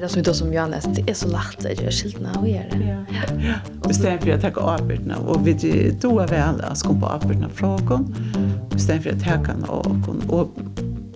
Det 0.00 0.08
som 0.08 0.18
inte 0.18 0.34
som 0.34 0.52
jag 0.52 0.70
läst, 0.70 0.88
det 0.94 1.10
är 1.10 1.14
så 1.14 1.28
lätt 1.28 1.64
att 1.64 1.80
göra 1.80 1.90
skillnad 1.90 2.36
och 2.36 2.48
göra 2.48 2.68
det. 2.70 3.04
Ja. 3.08 3.16
ja. 3.42 3.54
Och 3.84 3.94
sen 3.94 4.18
för 4.18 4.30
att 4.30 4.54
ta 4.54 4.60
arbetena 4.60 5.16
och 5.16 5.46
vi 5.46 5.96
då 6.00 6.20
är 6.20 6.26
väl 6.26 6.60
att 6.60 6.82
komma 6.82 7.00
på 7.00 7.06
arbetena 7.06 7.48
frågan. 7.54 8.14
Och 8.74 8.80
sen 8.80 9.02
för 9.02 9.10
att 9.10 9.68
og, 9.68 9.96
och 10.28 10.48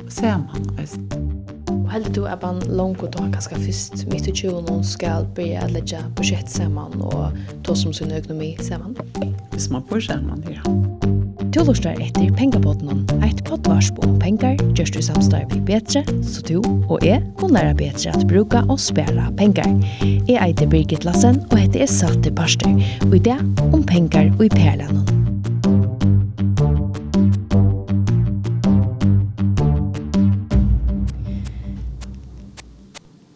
och 0.03 0.23
man. 0.23 0.79
Och 1.85 1.91
helt 1.91 2.15
då 2.15 2.25
är 2.25 2.39
man 2.43 2.61
långt 2.61 3.03
och 3.03 3.11
då 3.11 3.25
ganska 3.25 3.57
först 3.57 4.07
mitt 4.07 4.29
i 4.29 4.35
tjugon 4.35 4.85
ska 4.85 5.25
börja 5.37 5.61
att 5.61 5.73
lägga 5.73 5.99
projekt 6.17 6.51
samman 6.51 7.01
och 7.03 7.27
ta 7.63 7.75
som 7.75 7.95
sin 7.95 8.13
ekonomi 8.13 8.59
samman. 8.61 8.97
Det 9.51 9.71
man 9.71 9.83
på 9.83 10.01
samman, 10.01 10.45
ja. 10.65 10.94
Du 11.55 11.61
lustar 11.63 11.95
etter 12.03 12.33
Pengapodden, 12.35 13.05
eit 13.23 13.39
poddvarsp 13.47 14.01
om 14.03 14.17
pengar, 14.19 14.57
gjørst 14.75 14.97
du 14.97 15.05
samstarv 15.07 15.53
vi 15.53 15.61
betre, 15.69 16.01
så 16.27 16.41
du 16.43 16.57
og 16.91 17.05
jeg 17.07 17.21
må 17.39 17.47
lære 17.55 17.77
betre 17.79 18.11
at 18.11 18.25
bruka 18.27 18.65
og 18.67 18.81
spela 18.83 19.29
pengar. 19.39 19.69
Jeg 20.03 20.35
eiter 20.35 20.67
Birgit 20.67 21.07
Lassen 21.07 21.39
og 21.53 21.55
heter 21.61 21.85
jeg 21.85 21.93
Sate 21.95 22.33
Parster, 22.35 22.75
og 23.07 23.15
i 23.15 23.23
det 23.23 23.39
om 23.69 23.87
pengar 23.87 24.33
og 24.35 24.43
i 24.49 24.51
perlanen. 24.51 25.07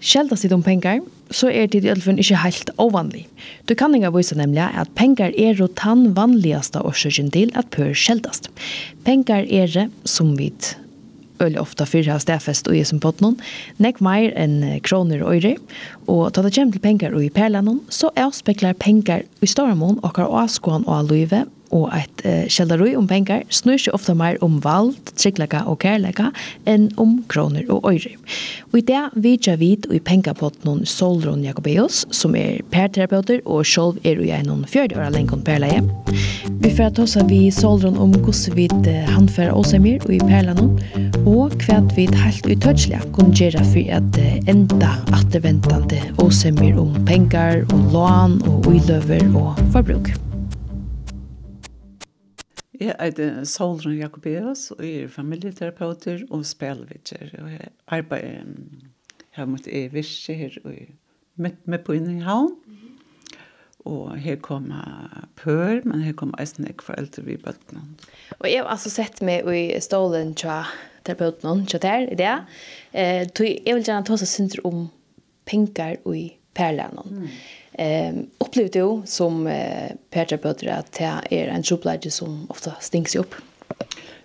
Sjelda 0.03 0.35
sitt 0.35 0.59
om 0.59 0.67
pengar, 0.67 1.05
så 1.31 1.51
er 1.53 1.69
det 1.69 1.85
i 1.85 1.91
alle 1.93 2.05
fall 2.05 2.21
ikke 2.21 2.43
helt 2.43 2.71
ovanlig. 2.81 3.27
Du 3.69 3.75
kan 3.79 3.95
ikke 3.95 4.13
vise 4.17 4.37
nemlig 4.39 4.65
at 4.65 4.91
penger 4.99 5.35
er 5.37 5.61
og 5.63 5.75
tann 5.81 6.13
vanligaste 6.17 6.81
årsøkjen 6.81 7.33
til 7.35 7.53
at 7.59 7.71
pør 7.75 7.95
skjeldast. 7.97 8.51
Penger 9.05 9.45
er 9.45 9.73
det 9.73 9.89
som 10.09 10.37
vi 10.39 10.53
øl 11.43 11.59
ofta 11.61 11.87
fyrir 11.87 12.11
av 12.15 12.23
stedfest 12.23 12.67
og 12.71 12.75
jesen 12.75 12.99
på 13.03 13.13
noen, 13.23 13.37
nek 13.79 14.01
meir 14.03 14.33
enn 14.39 14.81
kroner 14.83 15.23
og 15.23 15.39
øyre, 15.39 15.55
og 16.11 16.33
ta 16.35 16.43
det 16.43 16.55
kjem 16.57 16.73
til 16.75 16.83
penger 16.83 17.15
og 17.15 17.23
i 17.25 17.31
perlanon, 17.31 17.79
så 17.95 18.11
avspeklar 18.19 18.79
penger 18.83 19.23
i 19.41 19.51
større 19.51 19.77
mån 19.79 20.01
har 20.03 20.27
avskåan 20.27 20.87
og 20.89 20.97
av 20.97 21.13
livet 21.13 21.55
og 21.75 21.89
et 21.97 22.25
uh, 22.25 22.47
kjeldarui 22.51 22.95
om 22.99 23.09
pengar 23.11 23.45
snur 23.53 23.79
seg 23.81 23.97
ofta 23.97 24.15
mer 24.17 24.39
om 24.45 24.59
vald, 24.65 24.97
trygglega 25.19 25.65
og 25.69 25.81
kærlega 25.85 26.31
enn 26.69 26.89
om 27.01 27.19
kroner 27.31 27.69
og 27.73 27.87
øyre. 27.91 28.15
Og 28.71 28.81
i 28.81 28.85
det 28.89 29.03
vidja 29.17 29.57
vid 29.61 29.89
og 29.89 29.97
i 29.99 30.03
pengapotten 30.05 30.85
Solron 30.89 31.45
Jakobeus, 31.45 32.05
som 32.15 32.37
er 32.39 32.63
perterapeuter 32.73 33.43
og 33.45 33.67
sjolv 33.69 34.01
er 34.05 34.21
ui 34.21 34.29
jeg 34.31 34.47
noen 34.47 34.67
fjörde 34.69 34.99
åra 34.99 35.11
lenkon 35.15 35.45
perleie. 35.45 35.83
Vi 36.59 36.73
får 36.75 36.95
ta 36.97 37.05
oss 37.05 37.17
vi 37.29 37.49
Solron 37.55 37.99
om 38.01 38.13
hvordan 38.17 38.57
vi 38.57 38.69
handfører 39.09 39.57
oss 39.57 39.75
og 39.79 39.87
i 40.13 40.19
perlanon, 40.23 40.77
og 41.25 41.55
hva 41.65 41.81
vi 41.95 42.09
helt 42.13 42.49
uttøtselig 42.49 43.01
kunne 43.17 43.37
gjøre 43.37 43.65
for 43.73 43.93
at 43.99 44.21
enda 44.51 44.95
atterventande 45.17 46.01
oss 46.25 46.45
mer 46.59 46.81
om 46.81 46.95
pengar 47.09 47.65
og 47.73 47.93
lån 47.95 48.41
og 48.49 48.73
uiløver 48.73 49.29
og 49.37 49.61
forbruk. 49.75 50.18
Jeg 52.79 52.95
er 52.99 53.45
Solrun 53.45 53.99
Jakobias, 53.99 54.71
og 54.71 54.85
jeg 54.87 55.03
er 55.03 55.09
familieterapeuter 55.09 56.23
og 56.31 56.47
spelvitser. 56.47 57.33
Og 57.43 57.51
jeg 57.51 57.73
arbeider 57.87 58.45
her 59.35 59.45
mot 59.45 59.67
e 59.67 59.89
Virse 59.93 60.35
her 60.35 60.59
og 60.65 60.75
med, 61.37 61.51
med 61.65 61.79
på 61.79 61.93
inne 61.93 62.19
i 62.19 62.23
havn. 62.23 62.53
Og 63.89 64.17
her 64.17 64.37
kommer 64.37 65.27
pør, 65.37 65.81
men 65.85 66.03
her 66.03 66.13
kommer 66.13 66.41
eisen 66.41 66.67
ikke 66.69 66.85
foreldre 66.91 67.25
vi 67.25 67.37
bøttene. 67.37 67.83
Og 68.39 68.51
jeg 68.51 68.63
har 68.63 68.71
altså 68.71 68.91
sett 68.93 69.23
meg 69.25 69.49
i 69.49 69.81
stålen 69.81 70.35
til 70.39 70.67
terapeuten, 71.07 71.67
til 71.67 71.83
der, 71.83 72.07
i 72.13 72.19
det. 72.19 72.35
Eh, 72.93 73.25
jeg 73.39 73.75
vil 73.75 73.87
gjerne 73.87 74.05
ta 74.05 74.15
oss 74.19 74.27
synder 74.29 74.61
om 74.69 74.89
penger 75.49 75.97
og 76.05 76.19
perlen. 76.55 76.99
Mm. 77.11 77.29
Ehm 77.73 78.27
upplevde 78.39 78.79
du 78.79 79.03
som 79.07 79.47
eh, 79.47 79.93
Petra 80.11 80.51
att 80.51 80.93
det 80.93 81.21
är 81.31 81.49
en 81.49 81.63
tropleidje 81.63 82.11
som 82.11 82.47
ofta 82.51 82.73
stinks 82.81 83.17
upp. 83.17 83.35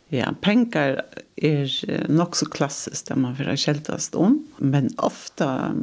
Ja, 0.08 0.36
pengar 0.42 1.02
er 1.36 2.06
nog 2.10 2.36
så 2.38 2.46
klassiskt 2.46 3.08
där 3.08 3.16
man 3.16 3.36
får 3.36 3.56
kältast 3.56 4.16
om, 4.16 4.48
men 4.58 4.90
ofta 4.98 5.76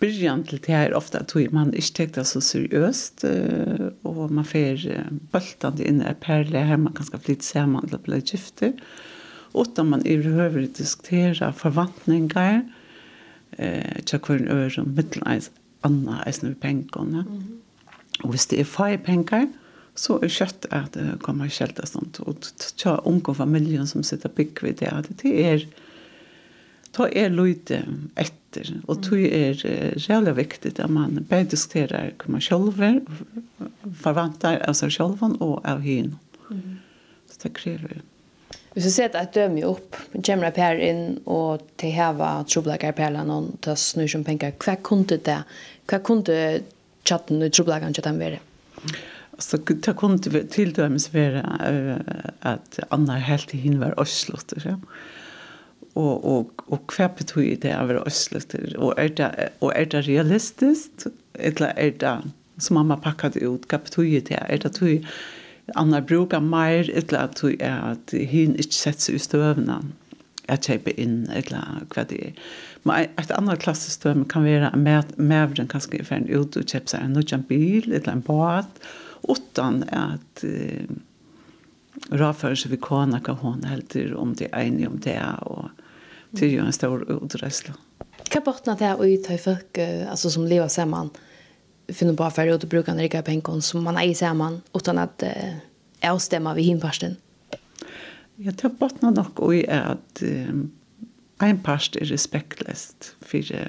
början 0.00 0.44
till 0.44 0.58
det 0.66 0.72
här 0.72 0.94
ofta 0.94 1.18
att 1.18 1.34
man 1.50 1.74
inte 1.74 1.92
tänkte 1.92 2.24
så 2.24 2.40
seriöst 2.40 3.24
och 4.02 4.30
man 4.30 4.44
får 4.44 5.04
bultande 5.08 5.88
in 5.88 6.02
i 6.02 6.14
perle 6.20 6.58
här 6.58 6.76
man 6.76 6.92
kanske 6.92 7.18
flytta 7.18 7.42
samman 7.42 7.86
till 7.86 7.94
att 7.94 8.04
bli 8.04 8.22
gifter. 8.24 8.72
Utan 9.54 9.88
man 9.88 10.02
överhuvudtaget 10.06 10.74
diskuterar 10.74 11.52
förväntningar, 11.52 12.72
eh 13.58 14.02
tja 14.04 14.18
kun 14.18 14.48
ör 14.48 14.78
och 14.78 14.86
mittelais 14.86 15.50
anna 15.80 16.22
är 16.22 16.34
nu 16.42 16.54
pengar 16.54 17.06
ja. 17.12 17.24
Og 18.24 18.30
hvis 18.30 18.46
det 18.46 18.60
er 18.60 18.64
fem 18.64 19.02
penger, 19.04 19.48
så 19.94 20.16
er 20.16 20.24
är 20.24 20.28
kött 20.28 20.66
att 20.70 20.96
komma 21.22 21.48
skälta 21.48 21.86
sånt 21.86 22.20
Og 22.20 22.36
tja 22.76 22.96
unge 23.04 23.34
familien 23.34 23.86
som 23.86 24.02
sitter 24.02 24.28
bygg 24.28 24.62
ved 24.62 24.74
det 24.74 24.92
at 24.92 25.08
det 25.22 25.44
er 25.44 25.66
ta 26.92 27.08
er 27.12 27.28
lite 27.28 27.82
etter. 28.16 28.70
Og 28.88 29.04
det 29.04 29.26
er 29.34 29.54
jävligt 29.96 30.36
viktig 30.36 30.78
at 30.80 30.90
man 30.90 31.26
börjar 31.28 31.44
diskutera 31.44 32.00
hur 32.00 32.32
man 32.32 32.40
själv 32.40 32.72
förväntar 34.02 34.68
av 34.68 34.72
seg 34.72 34.92
selv 34.92 35.22
og 35.40 35.60
av 35.64 35.80
hin. 35.80 36.16
Så 37.28 37.42
det 37.42 37.54
kräver 37.54 38.02
Vi 38.76 38.82
så 38.82 38.90
sett 38.90 39.14
att 39.14 39.32
döma 39.32 39.64
upp. 39.64 39.96
Gemra 40.12 40.50
per 40.50 40.76
in 40.76 41.20
och 41.24 41.60
te 41.76 41.90
hava 41.90 42.44
trubbelakar 42.44 42.92
perla 42.92 43.24
någon 43.24 43.56
ta 43.60 43.76
snur 43.76 44.08
som 44.08 44.24
pengar. 44.24 44.52
Hva 44.58 44.76
kunde 44.76 45.16
det? 45.16 45.44
hva 45.86 45.98
kunde 45.98 46.60
chatten 47.04 47.42
och 47.42 47.52
trubbelakan 47.52 47.94
chatten 47.94 48.18
vara? 48.18 48.38
Alltså 49.30 49.56
det 49.56 49.96
kunde 49.96 50.44
till 50.44 50.72
dömes 50.72 51.14
vara 51.14 51.42
att 52.40 52.78
Anna 52.88 53.18
helt 53.18 53.54
i 53.54 53.56
hin 53.56 53.80
var 53.80 53.94
öslotter. 54.00 54.62
Ja 54.64 54.76
og 55.96 56.24
og 56.24 56.64
og 56.66 56.92
hva 56.92 57.08
betyr 57.08 57.56
det 57.62 57.72
av 57.72 57.88
røsletter 57.96 58.74
og 58.76 58.92
er 59.00 59.08
det 59.16 59.30
og 59.64 59.72
er 59.72 59.88
det 59.88 60.02
realistisk 60.08 61.06
eller 61.34 61.72
er 61.76 61.94
det 62.02 62.16
som 62.58 62.76
mamma 62.76 62.98
pakket 63.00 63.38
ut 63.40 63.64
hva 63.70 63.80
betyr 63.80 64.20
det 64.28 64.42
er 64.42 64.60
det 64.60 64.74
tog 64.76 65.06
annar 65.74 66.00
brukar 66.06 66.40
meir 66.40 66.90
etla 66.94 67.26
at 67.26 67.40
du 67.40 67.54
er 67.58 67.78
at 67.92 68.14
hin 68.14 68.54
ikkje 68.60 68.78
sett 68.78 69.02
seg 69.02 69.18
i 69.18 69.22
støvna 69.22 69.80
at 70.52 70.68
kjeipa 70.68 70.92
inn 70.94 71.24
etla 71.34 71.62
hva 71.90 72.04
det 72.06 72.20
er. 72.28 72.44
Men 72.86 73.10
et 73.18 73.32
annar 73.34 73.58
klassestøvn 73.58 74.28
kan 74.30 74.46
være 74.46 74.70
at 74.70 75.16
mævren 75.18 75.66
kan 75.66 75.82
er 75.90 76.06
ferdig 76.06 76.38
ut 76.38 76.58
og 76.58 76.68
kjeipa 76.70 76.94
seg 76.94 77.02
en 77.02 77.18
nødjan 77.18 77.46
bil 77.48 77.90
etla 77.90 78.14
en 78.14 78.22
båt 78.26 78.78
utan 79.26 79.82
at 79.90 80.44
uh, 80.46 80.86
råfører 82.14 82.60
seg 82.60 82.76
vi 82.76 82.78
kona 82.78 83.18
hva 83.18 83.34
hon 83.40 83.66
helt 83.66 83.96
om 84.14 84.36
det 84.38 84.52
er 84.52 84.68
enig 84.68 84.86
om 84.86 85.00
det 85.02 85.16
er 85.18 85.42
og 85.50 85.66
det 86.36 86.52
jo 86.52 86.62
en 86.62 86.74
stor 86.74 87.02
utresla. 87.10 87.74
Hva 88.30 88.42
bortna 88.44 88.74
det 88.78 88.86
er 88.86 89.00
ui 89.00 89.16
tøy 89.24 89.38
folk 89.40 89.78
altså, 89.80 90.30
som 90.30 90.46
lever 90.46 90.70
sammen? 90.70 91.10
Mm 91.10 91.26
finner 91.88 92.14
på 92.14 92.30
för 92.30 92.48
att 92.48 92.64
bruka 92.64 92.92
en 92.92 92.98
rika 92.98 93.22
pengar 93.22 93.60
som 93.60 93.84
man 93.84 93.98
är 93.98 94.14
samman 94.14 94.62
utan 94.74 94.98
att 94.98 95.22
eh, 95.22 95.54
avstämma 96.02 96.54
vid 96.54 96.64
hinparsten. 96.64 97.16
Jag 98.36 98.58
tror 98.58 98.70
bottnar 98.70 99.10
nog 99.38 99.54
i 99.54 99.68
att 99.68 100.22
eh, 100.22 100.48
en 101.38 101.62
parst 101.62 101.96
är 101.96 102.04
respektlöst 102.04 103.14
för 103.20 103.54
eh, 103.54 103.60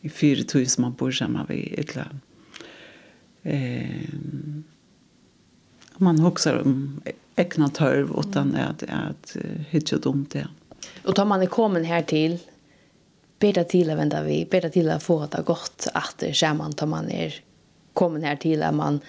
i 0.00 0.08
fyra 0.08 0.44
tog 0.44 0.70
som 0.70 0.82
man 0.82 0.92
bor 0.92 1.10
samma 1.10 1.44
vid 1.44 1.78
ett 1.78 1.94
land. 1.94 2.18
Eh, 3.42 4.08
man 5.96 6.18
hoxar 6.18 6.58
om 6.58 7.00
egna 7.36 7.68
törv 7.68 8.14
utan 8.18 8.54
mm. 8.54 8.70
att, 8.70 8.82
att, 8.82 8.90
att 8.90 9.36
hitta 9.70 9.98
dumt 9.98 10.26
det. 10.32 10.48
Och 11.04 11.14
tar 11.14 11.24
man 11.24 11.42
är 11.42 11.46
kommen 11.46 11.84
här 11.84 12.02
till 12.02 12.38
bedre 13.42 13.64
til 13.68 13.90
å 13.90 13.98
vende 13.98 14.20
vi, 14.26 14.42
bedre 14.48 14.70
til 14.72 14.90
å 14.92 15.00
få 15.02 15.24
det 15.32 15.44
godt 15.46 15.88
at 15.94 16.16
det 16.22 16.34
tar 16.38 16.88
man 16.90 17.10
er 17.10 17.40
kommet 17.94 18.26
her 18.26 18.38
til 18.42 18.62
at 18.66 18.74
man 18.74 19.00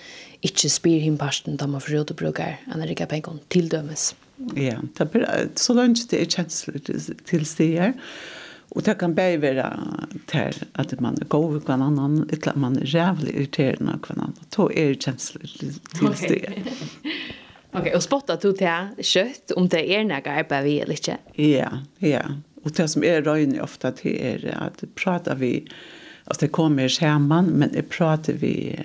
ikke 0.45 0.69
spyr 0.69 1.01
him 1.01 1.18
parten 1.18 1.57
da 1.57 1.68
man 1.68 1.81
får 1.81 1.95
råd 1.98 2.13
å 2.13 2.19
bruke 2.19 2.48
en 2.69 2.86
rikka 2.86 3.07
penger 3.10 3.39
til 3.50 3.69
dømes. 3.72 4.13
Ja, 4.57 4.81
det 4.98 5.07
er, 5.24 5.48
så 5.57 5.74
langt 5.74 6.04
det 6.12 6.22
er 6.22 6.31
kjensler 6.31 6.81
til 6.83 7.45
stier, 7.48 7.95
Og 8.75 8.83
det 8.83 8.98
kan 9.00 9.13
bare 9.16 9.38
være 9.39 9.69
til 10.28 10.57
at 10.75 10.94
man 11.00 11.16
er 11.21 11.30
god 11.31 11.62
hver 11.63 11.80
annen, 11.80 12.25
eller 12.28 12.50
at 12.51 12.57
man 12.60 12.75
er 12.75 12.89
jævlig 12.89 13.36
irriterende 13.36 13.95
hver 14.04 14.18
annen. 14.18 14.50
Da 14.51 14.66
er 14.68 14.92
det 14.92 15.06
kjensler 15.06 15.45
til 15.95 16.18
stier. 16.19 16.57
Ok, 17.75 17.89
og 17.94 18.01
spottet 18.04 18.44
du 18.44 18.51
til 18.56 18.92
kjøtt 19.00 19.54
om 19.56 19.69
det 19.71 19.86
er 19.92 20.04
noe 20.07 20.19
arbeid 20.19 20.68
vi 20.68 20.75
eller 20.83 21.00
ikke? 21.00 21.18
Ja, 21.39 21.71
ja. 22.04 22.25
Och 22.65 22.71
det 22.71 22.88
som 22.88 23.03
är 23.03 23.21
røyne 23.21 23.62
ofta 23.62 23.91
till 23.91 24.17
är 24.21 24.57
att 24.57 24.83
prata 24.95 25.35
vi 25.35 25.67
altså 26.25 26.45
det 26.45 26.51
kommer 26.51 26.89
skärman 26.89 27.45
men 27.45 27.69
det 27.73 27.89
pratar 27.89 28.33
vi 28.33 28.79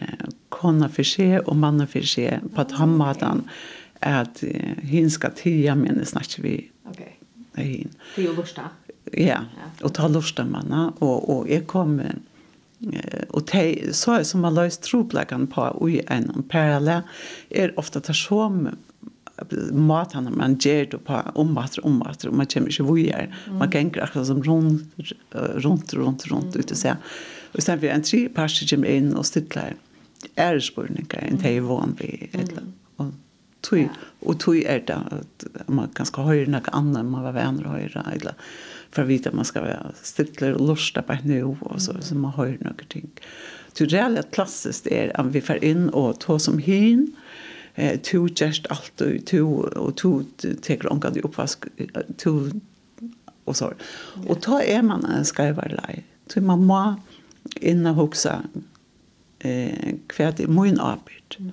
kona 0.49 0.89
for 0.89 1.03
seg 1.03 1.49
och 1.49 1.57
mannen 1.57 1.89
for 1.89 2.05
seg 2.05 2.45
på 2.55 2.61
att 2.61 2.73
han 2.77 2.97
matan 2.97 3.49
att 4.01 4.45
hin 4.83 5.11
ska 5.11 5.31
tia 5.31 5.75
men 5.75 6.07
snackar 6.07 6.43
vi. 6.43 6.71
Okej. 6.85 7.19
Okay. 7.53 7.65
Hin. 7.65 7.89
Det 8.17 8.27
är 8.27 8.37
lusta. 8.37 8.63
Ja. 9.13 9.39
Och 9.83 9.95
ta 9.95 10.09
lusta 10.09 10.45
manna 10.45 10.93
och 10.99 11.37
och 11.37 11.49
är 11.49 11.61
kommer 11.61 12.15
och 13.29 13.47
te 13.47 13.93
så 13.93 14.13
är 14.13 14.23
som 14.23 14.41
man 14.41 14.55
löst 14.55 14.83
tropläkan 14.83 15.47
på 15.47 15.89
i 15.91 16.01
en 16.07 16.43
parallell 16.49 17.03
är 17.49 17.79
ofta 17.79 18.01
tar 18.01 18.15
som 18.15 18.69
maten 19.73 20.29
man 20.37 20.55
ger 20.59 20.87
det 20.91 21.01
på 21.05 21.23
omvater, 21.35 21.85
omvater, 21.87 22.29
og 22.29 22.37
man 22.37 22.47
kommer 22.47 22.71
ikke 22.71 22.85
vujer. 22.85 23.29
Man 23.51 23.71
kan 23.71 23.93
akkurat 23.97 24.27
som 24.27 24.43
rundt, 24.43 25.15
rundt, 25.65 25.95
rundt, 25.95 26.27
runt 26.31 26.57
ute 26.57 26.75
og 26.75 26.97
och 27.55 27.63
sen 27.63 27.79
vi 27.79 27.89
en 27.89 28.03
tre 28.03 28.29
parser 28.29 28.75
in 28.75 28.85
inn 28.85 29.17
og 29.17 29.25
är 29.25 29.75
ærespurninger 30.37 31.19
enn 31.19 31.33
inte 31.33 31.49
er 31.49 31.61
vann 31.61 31.97
vi, 31.99 32.29
eller, 32.33 32.63
og 32.99 33.13
tui, 33.63 33.89
og 34.23 34.39
tui 34.39 34.65
är 34.65 34.81
det 34.87 34.95
att 34.95 35.69
man 35.69 35.89
kan 35.89 36.07
ska 36.07 36.23
höra 36.23 36.47
något 36.47 36.69
annat 36.73 37.07
man 37.07 37.23
var 37.23 37.33
vänner 37.33 37.67
och 37.67 37.73
höra 37.73 38.13
eller 38.13 38.35
för 38.91 39.03
att 39.03 39.09
vite 39.09 39.31
man 39.33 39.45
ska 39.45 39.61
vara 39.61 39.93
stilla 40.03 40.55
och 40.55 40.69
lusta 40.69 41.03
på 41.03 41.17
nu 41.25 41.45
och 41.45 41.83
så, 41.83 41.93
så 42.01 42.15
man 42.15 42.33
hör 42.33 42.59
något 42.61 42.89
ting. 42.89 43.11
Så 43.73 43.87
det 43.87 43.99
er 43.99 44.11
litt 44.11 44.33
klassisk 44.35 44.89
er 44.91 45.13
at 45.15 45.29
vi 45.31 45.41
får 45.41 45.63
inn 45.65 45.91
og 45.95 46.19
ta 46.21 46.39
som 46.43 46.59
hyn, 46.59 47.13
eh 47.75 48.01
to 48.01 48.27
just 48.37 48.67
allt 48.67 49.01
och 49.01 49.27
to 49.27 49.47
och 49.77 49.97
to 49.97 50.23
tar 50.63 50.85
långa 50.85 51.11
det 51.11 51.21
uppvask 51.21 51.65
to 52.17 52.51
och 53.45 53.57
så. 53.57 53.73
Och 54.27 54.41
ta 54.41 54.63
är 54.63 54.83
man 54.83 55.05
en 55.05 55.25
skrivarlej. 55.25 56.05
Så 56.27 56.41
man 56.41 56.65
må 56.65 56.95
inna 57.61 57.93
huxa 57.93 58.43
eh 59.39 59.95
kvärt 60.07 60.41
i 60.41 60.47
min 60.47 60.81
arbet. 60.81 61.39
Mm. 61.39 61.53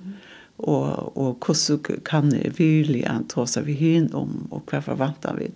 Och 0.56 1.16
och 1.16 1.46
hur 1.48 2.00
kan 2.04 2.34
vilja 2.56 3.22
ta 3.28 3.46
sig 3.46 3.62
vi 3.62 3.72
hin 3.72 4.14
om 4.14 4.46
och 4.50 4.72
vad 4.72 4.84
förväntar 4.84 5.36
vi? 5.36 5.50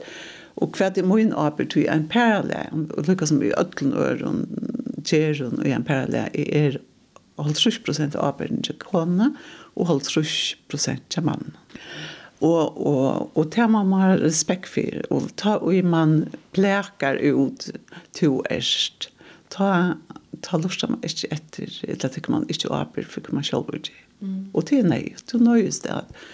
Og 0.56 0.76
hva 0.76 0.90
er 0.92 1.06
min 1.08 1.32
arbeid 1.32 1.72
til 1.72 1.88
en 1.88 2.08
parallel, 2.08 2.88
og 2.92 3.06
lukka 3.08 3.26
som 3.26 3.42
i 3.42 3.52
ødlen 3.58 3.92
øren, 3.96 4.42
tjeren 5.04 5.58
og 5.58 5.68
en 5.68 5.84
parallel 5.84 6.30
er 6.34 6.78
og 7.36 7.48
holdt 7.48 7.62
30 7.62 7.84
prosent 7.86 8.16
av 8.18 8.32
arbeidene 8.32 8.64
til 8.66 8.78
kåne, 8.82 9.32
og 9.76 9.88
holdt 9.88 10.10
30 10.10 10.66
prosent 10.72 11.06
til 11.12 11.26
mann. 11.26 11.54
Og, 12.42 12.74
og, 12.86 13.30
og 13.38 13.50
det 13.54 13.68
man 13.70 13.86
må 13.86 14.00
ha 14.02 14.14
respekt 14.18 14.66
for, 14.72 15.02
og, 15.14 15.28
ta, 15.38 15.56
og 15.62 15.86
man 15.86 16.24
plekar 16.56 17.20
ut 17.22 17.68
to 18.18 18.40
erst, 18.50 19.12
ta, 19.54 19.94
ta 20.42 20.58
lortet 20.58 20.90
man 20.90 21.04
ikke 21.06 21.30
etter, 21.36 21.76
eller 21.86 22.10
tykker 22.10 22.34
man 22.34 22.48
ikke 22.50 22.72
arbeid, 22.74 23.06
for 23.12 23.30
man 23.30 23.46
selv 23.46 23.70
er 23.70 23.84
det. 23.86 23.94
Mm. 24.22 24.50
Og 24.54 24.66
det 24.68 24.80
er 24.80 24.90
nøyest, 24.90 25.30
det 25.30 25.38
er 25.38 25.46
nøyest 25.46 25.86
det 25.86 25.94
at 26.00 26.26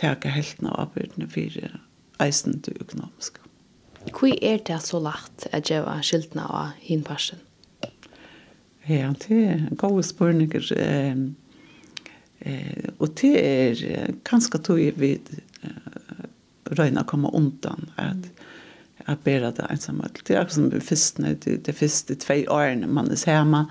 teka 0.00 0.32
helten 0.34 0.68
av 0.68 0.86
arbeidene 0.86 1.28
for 1.32 1.80
eisen 2.24 2.60
til 2.64 2.76
økonomisk. 2.84 3.40
Hvor 4.12 4.36
er 4.44 4.60
det 4.68 4.82
så 4.84 5.00
lagt 5.00 5.48
at 5.52 5.70
jeg 5.72 5.84
var 5.86 6.04
skiltene 6.04 6.44
av 6.44 6.76
hinparsen? 6.84 7.40
Ja, 8.88 9.12
det 9.28 9.40
er 9.48 9.66
gode 9.80 10.02
spørninger. 10.04 10.72
Eh, 10.76 11.16
og 12.98 13.14
det 13.20 13.34
er 13.40 14.10
ganske 14.28 14.58
tog 14.60 14.80
vi 15.00 15.14
eh, 15.16 16.26
røyne 16.76 17.00
å 17.00 17.08
komme 17.08 17.32
undan 17.32 17.88
at 17.96 18.28
at 19.06 19.20
bæra 19.24 19.52
det 19.52 19.66
ensamme. 19.70 20.08
Det 20.14 20.34
er 20.34 20.40
akkurat 20.40 20.56
som 20.56 20.70
det 20.72 20.82
første, 20.82 21.34
det, 21.44 21.58
det 21.66 21.76
første 21.76 22.16
tve 22.20 22.44
årene 22.52 22.88
man 22.88 23.10
er 23.12 23.20
hjemme, 23.20 23.64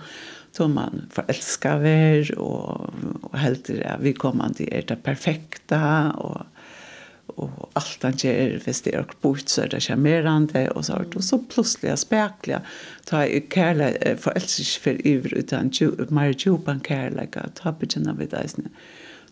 så 0.54 0.68
man 0.69 1.07
forelsker 1.13 1.80
hver, 1.81 2.33
og, 2.38 2.94
og 3.24 3.38
helt 3.42 3.63
til 3.65 3.81
det, 3.81 3.95
vi 4.04 4.13
kommer 4.13 4.54
til 4.54 4.69
er 4.71 4.86
det 4.89 5.00
perfekte, 5.06 5.80
og 6.21 6.44
och 7.35 7.69
alt 7.74 8.03
han 8.03 8.13
ger 8.18 8.59
hvis 8.65 8.81
det 8.81 8.95
är 8.95 9.06
bort 9.21 9.50
så 9.50 9.62
det 9.62 9.80
charmerande 9.80 10.69
och 10.69 10.85
så 10.85 11.03
och 11.15 11.24
så 11.24 11.38
plötsligt 11.38 12.00
spekler, 12.00 12.62
ta 13.06 13.25
i 13.25 13.47
kärle 13.53 14.18
förälskelse 14.18 14.80
för 14.80 15.07
iver, 15.07 15.33
utan 15.33 15.71
mer 16.09 16.35
djupan 16.38 16.81
kärleka 16.88 17.50
ta 17.53 17.74
på 17.74 17.85
vid 18.18 18.33
isen 18.45 18.69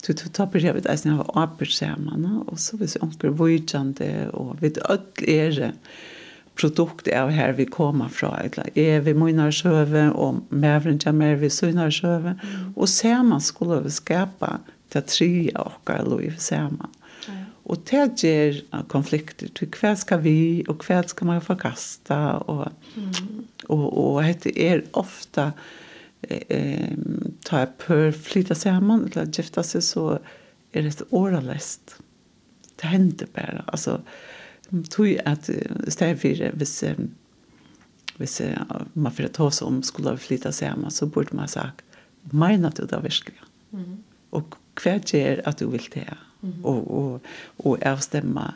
du 0.08 0.14
du 0.14 0.30
ta 0.30 0.46
bitchen 0.46 0.76
vid 0.76 0.88
isen 0.90 1.20
av 1.20 1.32
apelsamman 1.34 2.44
och 2.48 2.60
så 2.60 2.78
vis 2.78 2.98
onker 3.02 3.30
vujtjande 3.30 4.30
och 4.30 4.64
vid 4.64 4.78
öll 4.78 5.00
er 5.18 5.74
produkt 6.56 7.08
av 7.08 7.30
här 7.30 7.54
vi 7.54 7.66
kommer 7.66 8.10
från 8.10 8.36
eller 8.36 8.78
är 8.78 9.00
vi 9.00 9.14
mynar 9.14 9.52
söve 9.52 10.10
och 10.10 10.36
mävren 10.50 11.00
jammer 11.06 11.36
vi 11.36 11.50
synar 11.50 11.92
söve 11.92 12.40
och 12.76 12.90
ser 12.90 13.24
man 13.24 13.42
skulle 13.42 13.92
skapa 13.92 14.60
det 14.90 15.02
tre 15.02 15.50
och 15.50 15.86
kallar 15.86 16.18
vi 16.18 16.32
samman 16.38 16.90
Og 17.72 17.80
det 17.88 18.02
gjør 18.20 18.58
konflikter 18.92 19.52
til 19.56 19.70
hva 19.80 19.94
skal 20.00 20.20
vi, 20.26 20.64
og 20.68 20.84
hva 20.84 21.00
skal 21.08 21.30
man 21.30 21.44
forkaste, 21.44 22.18
og, 22.52 22.66
mm. 22.98 23.46
og, 23.70 23.86
og, 23.88 24.18
det 24.44 24.52
er 24.60 24.84
ofte 25.00 25.52
eh, 26.28 26.92
ta 27.48 27.64
jeg 27.64 27.74
pør 27.80 28.12
flytta 28.12 28.58
sammen, 28.60 29.06
eller 29.08 29.32
gifta 29.32 29.64
seg, 29.64 29.86
så 29.88 30.06
er 30.76 30.88
det 30.88 31.08
åralest. 31.16 31.96
Det 32.82 32.92
hender 32.92 33.30
bare. 33.32 33.64
Altså, 33.72 34.02
tog 34.92 35.14
at 35.28 35.48
stedet 35.48 36.20
for 36.20 36.58
hvis, 36.60 36.76
hvis 38.18 38.36
man 38.94 39.16
får 39.16 39.32
ta 39.38 39.48
seg 39.48 39.70
om 39.70 39.80
skulle 39.86 40.18
flytta 40.20 40.52
sammen, 40.56 40.92
så 40.92 41.08
burde 41.08 41.40
man 41.40 41.52
sagt, 41.52 41.86
mener 42.32 42.76
du 42.76 42.84
det 42.84 43.00
virkelig? 43.04 43.40
Mm. 43.72 44.04
Og 44.36 44.60
hva 44.82 44.98
gjør 45.00 45.40
at 45.48 45.64
du 45.64 45.70
vil 45.72 45.88
til 45.88 46.04
det? 46.04 46.20
mm 46.42 46.50
-hmm. 46.50 46.66
og, 46.66 46.92
og, 46.98 47.22
og 47.60 47.78
avstemme 47.82 48.48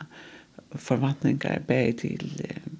forventninger 0.74 1.58
bæði 1.58 1.92
til 1.92 2.42
eh, 2.44 2.72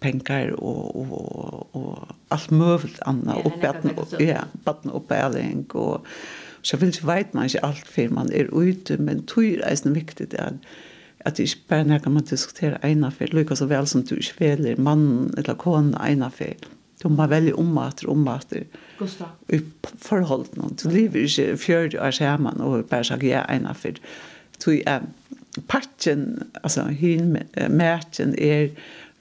pengar 0.00 0.52
og, 0.58 0.96
og, 0.96 1.76
og 1.76 2.08
alt 2.30 2.50
møvelt 2.50 3.00
annet 3.06 3.34
ja, 3.34 3.46
oppetten, 3.46 3.90
ja, 4.20 4.44
barn 4.64 4.90
og 4.90 5.04
bæling 5.04 5.74
og 5.74 6.04
så 6.62 6.76
vil 6.76 6.88
ikke 6.88 7.06
veit 7.06 7.34
man 7.34 7.44
ikke 7.44 7.64
alt 7.64 7.88
før 7.88 8.08
man 8.08 8.32
er 8.32 8.46
ute, 8.52 8.96
men 8.96 9.26
tøyr 9.26 9.60
er 9.62 9.74
det 9.74 9.94
viktig 9.94 10.30
det 10.30 10.40
er 10.40 10.52
at 11.20 11.36
det 11.36 11.42
ikke 11.42 11.68
bare 11.68 11.98
kan 11.98 12.12
man 12.12 12.24
diskutere 12.24 12.90
ene 12.90 13.10
for, 13.10 13.24
lykke 13.24 13.56
så 13.56 13.66
vel 13.66 13.86
som 13.86 14.02
du 14.02 14.14
ikke 14.14 14.40
veler 14.40 14.80
mann 14.80 15.34
eller 15.36 15.54
kone 15.54 16.10
ene 16.10 16.30
for. 16.30 16.44
Mm 16.44 16.79
De 17.02 17.10
var 17.16 17.30
veldig 17.32 17.54
ommater 17.58 18.08
og 18.08 18.12
ommater. 18.18 18.66
I 19.00 19.60
forhold 19.96 20.50
til 20.50 20.60
noen. 20.60 20.76
Du 20.76 20.88
lever 20.92 21.24
ikke 21.24 21.56
fjørd 21.56 21.96
år 21.96 22.16
sammen 22.16 22.60
og 22.60 22.84
bare 22.90 23.06
sagt 23.08 23.24
ja 23.24 23.46
ene 23.48 23.72
for. 23.74 23.96
Du 24.60 24.74
er 24.86 25.06
patchen, 25.68 26.42
altså 26.62 26.84
hin 26.92 27.38
matchen 27.70 28.34
er 28.38 28.68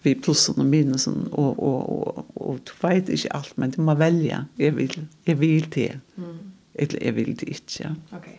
vi 0.04 0.14
plussen 0.16 0.60
og 0.60 0.68
minusen 0.68 1.28
og, 1.32 1.60
og, 1.60 1.90
og, 1.90 2.26
og 2.36 2.60
du 2.68 2.76
vet 2.84 3.10
ikke 3.12 3.34
alt, 3.36 3.58
men 3.58 3.72
du 3.72 3.82
må 3.84 3.96
velge. 4.00 4.44
Jeg 4.60 4.76
vil, 4.76 5.00
jeg 5.28 5.40
vil 5.40 5.72
til. 5.72 5.98
Mm. 6.16 6.38
Eller 6.76 7.00
jeg 7.02 7.16
vil 7.16 7.34
til 7.38 7.50
ikke. 7.56 7.84
Ja. 7.84 7.96
Okay. 8.16 8.38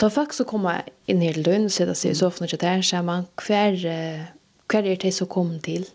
Da 0.00 0.08
folk 0.10 0.32
som 0.34 0.48
kommer 0.50 0.82
inn 1.06 1.22
her 1.22 1.36
til 1.36 1.44
døgn, 1.46 1.68
sitter 1.70 1.94
seg 1.98 2.14
i 2.14 2.18
sofaen 2.18 2.48
og 2.48 2.52
ikke 2.52 2.64
der, 2.64 2.80
sier 2.82 3.04
man, 3.06 3.28
hver, 3.46 3.76
hver 4.70 4.88
er 4.90 4.96
det 5.00 5.12
som 5.14 5.30
kommer 5.30 5.60
til? 5.62 5.86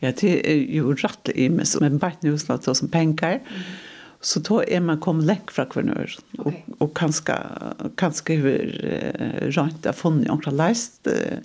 Ja, 0.00 0.12
det 0.16 0.32
er 0.48 0.60
jo 0.72 0.94
rett 0.96 1.30
i 1.34 1.48
mig 1.52 1.66
men 1.80 1.98
bare 2.00 2.16
nå 2.24 2.36
så 2.38 2.74
som 2.74 2.88
penger. 2.88 3.40
Mm. 3.40 3.62
Så 4.20 4.40
då 4.40 4.62
är 4.64 4.80
man 4.80 5.00
kom 5.00 5.20
läck 5.20 5.50
från 5.50 5.66
kvinnor 5.66 6.10
och, 6.38 6.46
okay. 6.46 6.60
och 6.78 6.96
kanske, 6.96 7.36
kanske 7.96 8.34
hur 8.34 8.84
eh, 8.84 9.46
rent 9.48 9.84
har 9.84 9.92
funnit 9.92 10.28
några 10.28 10.50
läst 10.50 11.06
uh, 11.06 11.38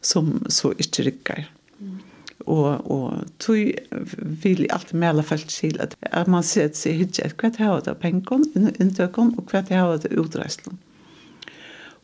som 0.00 0.44
så 0.48 0.70
inte 0.70 1.02
rycker. 1.02 1.46
Mm. 1.80 1.98
Och, 2.38 2.90
och 2.90 3.12
tog 3.38 3.72
vill 4.18 4.70
alltid 4.70 4.94
med 4.94 5.08
alla 5.08 5.22
fall 5.22 5.38
till 5.38 5.80
att, 5.80 5.96
att 6.00 6.26
man 6.26 6.42
ser 6.42 6.66
att 6.66 6.76
sig 6.76 6.92
hit 6.92 7.20
att 7.24 7.36
kvart 7.36 7.56
har 7.56 7.80
det 7.80 7.94
pengar, 7.94 8.80
intökon 8.80 9.34
och 9.38 9.50
kvart 9.50 9.70
har 9.70 9.98
det 9.98 10.08
utresten. 10.08 10.78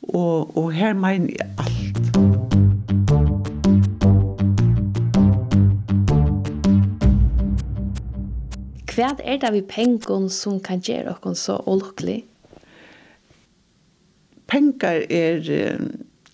Och, 0.00 0.56
och 0.56 0.72
här 0.72 0.94
menar 0.94 1.30
jag 1.38 1.48
allt. 1.58 2.16
Mm. 2.16 2.47
hva 8.98 9.12
er 9.22 9.38
det 9.38 9.52
vi 9.54 9.62
penger 9.62 10.26
som 10.34 10.58
kan 10.60 10.82
gjøre 10.82 11.14
oss 11.22 11.46
så 11.46 11.60
olykkelig? 11.70 12.24
Penger 14.48 15.04
er 15.06 15.44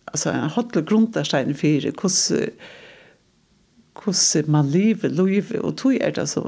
altså, 0.07 0.31
en 0.31 0.53
hotel 0.55 0.87
grunnstein 0.89 1.55
for 1.59 1.91
hvordan 1.91 2.57
hvordan 4.05 4.51
man 4.51 4.67
lever 4.67 5.09
livet, 5.09 5.61
og 5.61 5.77
tog 5.77 5.97
er 6.01 6.11
det 6.11 6.27
så 6.29 6.43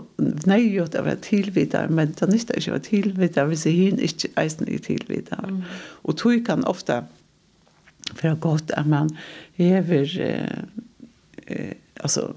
nøyot 0.46 0.96
å 0.98 1.04
være 1.06 1.22
tilvidere, 1.24 1.88
men 1.88 2.12
det 2.18 2.28
nytter 2.28 2.58
ikke 2.58 2.72
å 2.72 2.76
være 2.76 2.88
tilvidere 2.88 3.50
hvis 3.50 3.66
jeg 3.68 3.76
hin 3.78 4.02
ikke 4.02 4.32
eisen 4.40 4.68
er 4.68 4.82
tilvidere. 4.84 5.52
Mm. 5.52 5.62
Og 6.04 6.18
tog 6.20 6.42
kan 6.46 6.66
ofte 6.68 7.00
være 8.20 8.36
godt 8.42 8.74
at 8.76 8.86
man 8.86 9.10
hever 9.56 10.10
eh, 10.20 10.62
eh, 11.46 11.72
altså 12.00 12.28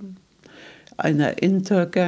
en 1.05 1.21
inntøke, 1.43 2.05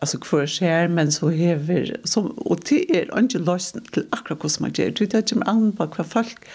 altså 0.00 0.20
hva 0.24 0.44
skjer, 0.48 0.88
men 0.92 1.12
så 1.14 1.30
hever, 1.34 1.94
som, 2.08 2.32
og 2.44 2.64
det 2.68 2.84
er 2.94 3.10
ikke 3.10 3.42
løsning 3.42 3.86
til 3.94 4.06
akkurat 4.14 4.44
hvordan 4.44 4.66
man 4.66 4.76
gjør. 4.76 4.94
Det 4.98 5.14
er 5.14 5.24
ikke 5.24 5.48
an 5.50 5.68
på 5.76 5.88
hva 5.96 6.06
folk, 6.08 6.48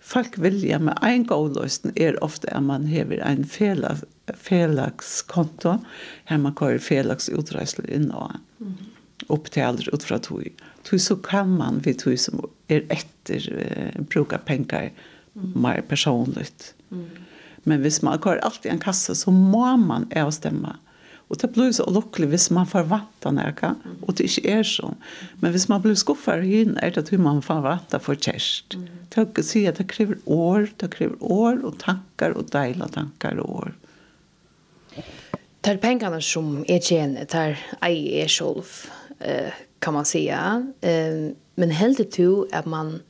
folk 0.00 0.38
vilja, 0.42 0.80
men 0.82 0.98
en 1.04 1.26
god 1.28 1.58
løsning 1.58 1.96
er 1.96 2.18
ofte 2.24 2.50
at 2.54 2.64
man 2.64 2.88
hever 2.90 3.22
en 3.24 3.44
felag, 3.48 4.04
felagskonto, 4.34 5.78
her 6.30 6.42
man 6.42 6.56
kører 6.58 6.82
felagsutreisler 6.82 7.88
inn 7.92 8.10
og 8.12 8.38
mm. 8.60 8.74
opptaler 9.34 9.88
ut 9.92 10.04
fra 10.04 10.20
tog. 10.22 10.48
Tog 10.88 11.00
så 11.02 11.16
kan 11.24 11.54
man, 11.60 11.82
vi 11.84 11.96
tog 11.98 12.18
som 12.20 12.42
er 12.68 12.84
etter, 12.92 13.48
uh, 13.52 14.04
bruka 14.10 14.38
penger 14.38 14.90
mer 15.38 15.80
personligt. 15.86 16.74
Mm 16.90 17.27
Men 17.68 17.84
hvis 17.84 18.00
man 18.02 18.16
har 18.24 18.40
alltid 18.46 18.72
en 18.72 18.82
kasse, 18.82 19.14
så 19.14 19.32
må 19.34 19.64
man 19.80 20.06
avstemme. 20.16 20.78
Og 21.28 21.36
det 21.42 21.50
blir 21.52 21.74
så 21.76 21.84
lukkelig 21.92 22.30
hvis 22.32 22.46
man 22.56 22.68
forventer 22.68 23.34
noe, 23.36 23.72
og 24.00 24.14
det 24.16 24.30
ikke 24.30 24.48
er 24.48 24.62
sånn. 24.64 24.96
Men 25.42 25.52
hvis 25.52 25.66
man 25.68 25.82
blir 25.84 25.98
skuffet 26.00 26.40
hyn, 26.40 26.72
er 26.80 26.94
det 26.96 27.02
at 27.04 27.12
man 27.20 27.42
forventer 27.44 28.00
for 28.00 28.16
kjærest. 28.16 28.78
Det 29.12 29.20
er 29.20 29.28
å 29.28 29.44
si 29.44 29.66
at 29.68 29.76
det 29.76 29.90
krever 29.92 30.16
år, 30.24 30.70
det 30.80 30.88
krever 30.94 31.20
år, 31.20 31.60
og 31.68 31.76
tankar, 31.82 32.32
og 32.32 32.48
deilige 32.54 32.88
tanker 32.96 33.42
og 33.44 33.50
år. 33.66 33.76
Det 35.60 35.74
er 35.74 35.82
pengene 35.82 36.22
som 36.24 36.62
er 36.64 36.80
tjener, 36.80 37.28
det 37.28 37.44
er 37.44 37.60
ei 37.84 38.22
er 38.22 38.32
sjolv, 38.32 38.72
kan 39.84 39.94
man 39.94 40.08
säga. 40.08 40.64
Men 40.80 41.70
heldig 41.70 42.08
du 42.16 42.48
at 42.56 42.64
man 42.64 43.02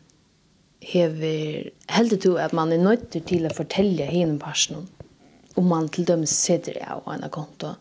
hever 0.84 1.70
heldur 1.90 2.20
du 2.22 2.30
at 2.38 2.54
man 2.56 2.72
er 2.72 2.82
nødt 2.82 3.10
til 3.12 3.46
å 3.46 3.54
fortelle 3.54 4.06
henne 4.08 4.38
personen 4.42 4.86
om 5.58 5.66
man 5.66 5.88
til 5.90 6.06
dømes 6.06 6.30
sitter 6.30 6.78
av 6.86 7.08
en 7.10 7.24
konto 7.34 7.74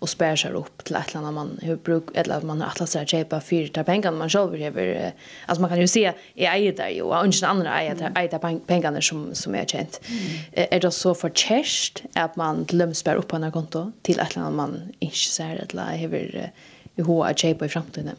og 0.00 0.08
spær 0.08 0.38
seg 0.40 0.56
opp 0.56 0.84
til 0.88 0.96
et 0.96 1.10
eller 1.10 1.20
annet 1.20 1.36
man 1.36 1.50
har 1.60 1.80
bruk, 1.84 2.08
eller 2.16 2.40
at 2.40 2.46
man 2.48 2.62
har 2.64 2.72
atlas 2.72 2.94
seg 2.96 3.10
kjøpe 3.12 3.40
fire 3.44 3.68
til 3.74 3.84
pengene 3.84 4.16
man 4.16 4.32
selv 4.32 4.56
hever. 4.56 5.12
Altså 5.44 5.60
man 5.60 5.72
kan 5.72 5.82
jo 5.82 5.88
si, 5.92 6.06
jeg 6.06 6.48
eier 6.48 6.76
det 6.76 6.88
jo, 6.96 7.10
og 7.12 7.28
ikke 7.28 7.50
andre 7.50 7.74
eier 7.76 7.98
det, 7.98 8.12
eier 8.16 8.32
det 8.32 8.40
pengene 8.68 9.02
som, 9.04 9.26
som 9.36 9.56
er 9.60 9.68
kjent. 9.68 10.00
Mm. 10.08 10.38
Er 10.64 10.84
det 10.86 10.92
så 10.96 11.12
for 11.12 11.36
kjærst 11.36 12.06
at 12.16 12.38
man 12.40 12.64
til 12.70 12.80
dem 12.80 12.96
spær 12.96 13.20
opp 13.20 13.28
på 13.32 13.40
en 13.40 13.50
konto 13.52 13.90
til 14.08 14.16
et 14.16 14.32
eller 14.32 14.48
annet 14.48 14.60
man 14.62 14.78
ikke 15.04 15.26
ser, 15.26 15.60
eller 15.66 15.92
hever 16.00 16.48
i 16.96 17.04
hoa 17.04 17.34
kjøpe 17.36 17.68
i 17.68 17.74
fremtiden? 17.76 18.16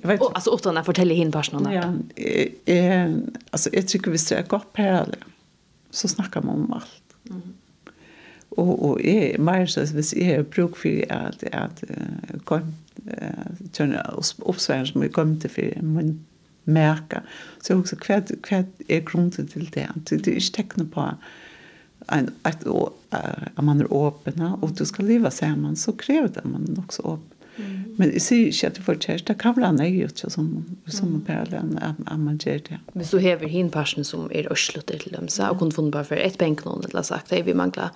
Jag 0.00 0.08
vet. 0.08 0.20
Och 0.20 0.30
alltså 0.34 0.54
utan 0.54 0.76
att 0.76 0.86
fortälla 0.86 1.14
hin 1.14 1.32
personerna. 1.32 1.74
Ja, 1.74 1.94
eh 2.64 3.14
alltså 3.50 3.70
jag 3.72 3.88
tycker 3.88 4.10
vi 4.10 4.18
ser 4.18 4.42
gott 4.42 4.72
parallell. 4.72 5.24
Så 5.90 6.08
snackar 6.08 6.42
man 6.42 6.54
om 6.54 6.72
allt. 6.72 7.30
Mm. 7.30 7.42
Och 8.48 8.88
och 8.90 9.00
är 9.04 9.38
mer 9.38 9.66
så 9.66 9.80
vis 9.80 10.14
är 10.14 10.42
bruk 10.42 10.76
för 10.76 11.12
att 11.12 11.44
att 11.52 11.84
kom 12.44 12.74
tjäna 13.72 14.14
uppsvär 14.38 14.84
som 14.84 15.00
vi 15.00 15.08
kom 15.08 15.40
till 15.40 15.50
för 15.50 15.82
man 15.82 16.24
märka. 16.64 17.22
Så 17.60 17.78
också 17.78 17.96
kvärt 17.96 18.42
kvärt 18.42 18.66
är 18.88 19.00
grunden 19.00 19.46
till 19.46 19.70
det. 19.72 19.88
Det 19.94 20.12
är 20.12 20.18
inte 20.18 20.52
tecken 20.52 20.88
på 20.88 21.14
en 22.06 22.30
att 22.42 22.64
man 23.54 23.80
är 23.80 24.06
öppen 24.06 24.40
och 24.40 24.70
du 24.70 24.86
ska 24.86 25.02
leva 25.02 25.30
samman 25.30 25.76
så 25.76 25.92
kräver 25.92 26.28
det 26.28 26.44
man 26.44 26.84
också 26.86 27.02
öppen 27.02 27.39
Men 27.96 28.12
jeg 28.12 28.22
sier 28.22 28.46
ikke 28.46 28.66
at 28.66 28.76
det 28.76 28.84
får 28.84 28.98
kjæreste. 29.04 29.32
Det 29.32 29.40
kan 29.42 29.56
være 29.56 29.72
nei 29.76 29.90
ut 30.04 30.22
som, 30.22 30.48
som 30.86 31.08
mm. 31.08 31.20
perlen 31.26 31.76
at 31.82 32.18
man 32.18 32.38
gjør 32.38 32.62
det. 32.70 32.80
Hvis 32.94 33.10
du 33.10 33.18
hever 33.18 33.48
hin 33.48 33.70
personen 33.70 34.04
som 34.04 34.30
er 34.32 34.48
øslet 34.52 34.86
til 34.88 35.12
dem, 35.16 35.28
så 35.28 35.50
kunne 35.58 35.72
funnet 35.72 35.92
bare 35.92 36.08
for 36.08 36.20
et 36.20 36.38
benk 36.38 36.64
noen, 36.64 36.84
eller 36.88 37.04
sagt, 37.06 37.34
hei, 37.34 37.42
vi 37.44 37.56
mangler 37.56 37.92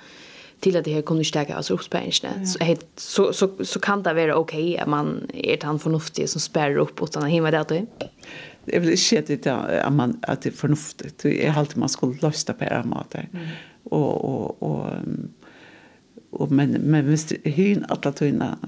til 0.65 0.77
at 0.77 0.85
det 0.85 0.95
her 0.95 1.03
kunne 1.03 1.25
stärka 1.25 1.55
alltså 1.55 1.75
uppspärrningen 1.75 2.47
så 2.47 2.59
så 2.97 3.33
så 3.33 3.65
så 3.65 3.81
kan 3.81 4.03
det 4.03 4.15
vara 4.15 4.37
okej 4.37 4.73
okay, 4.73 4.77
att 4.77 4.89
man 4.89 5.27
är 5.35 5.57
tant 5.57 5.83
förnuftig 5.83 6.29
som 6.29 6.41
spärrar 6.41 6.77
upp 6.77 7.03
utan 7.03 7.23
den 7.23 7.31
himla 7.31 7.51
där 7.51 7.65
då. 7.69 7.87
Det 8.65 8.77
är 8.77 8.81
väl 8.81 8.97
shit 8.97 9.27
det 9.27 9.47
att 9.47 9.93
man 9.93 10.19
att 10.23 10.43
det 10.43 10.49
är 10.49 10.53
förnuftigt. 10.53 11.19
Det 11.23 11.47
är 11.47 11.59
alltid 11.59 11.77
man 11.77 11.89
skulle 11.89 12.19
lösta 12.21 12.53
på 12.53 12.65
det 12.65 12.83
matet. 12.85 13.27
Mm. 13.33 13.47
Och 13.85 14.25
och 14.25 14.63
och 14.63 14.91
och 16.31 16.53
men 16.53 16.71
men 16.71 17.11
visst 17.11 17.33
hyn 17.45 17.85
alla 17.89 18.13
tunna 18.13 18.59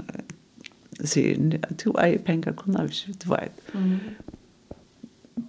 sier 1.04 1.36
du 1.82 1.90
eier 2.00 2.18
penger 2.24 2.56
kunne 2.56 2.86
vi 2.86 2.94
ikke, 2.94 3.18
du 3.24 3.28
vet. 3.32 3.60
Mm. 3.74 3.98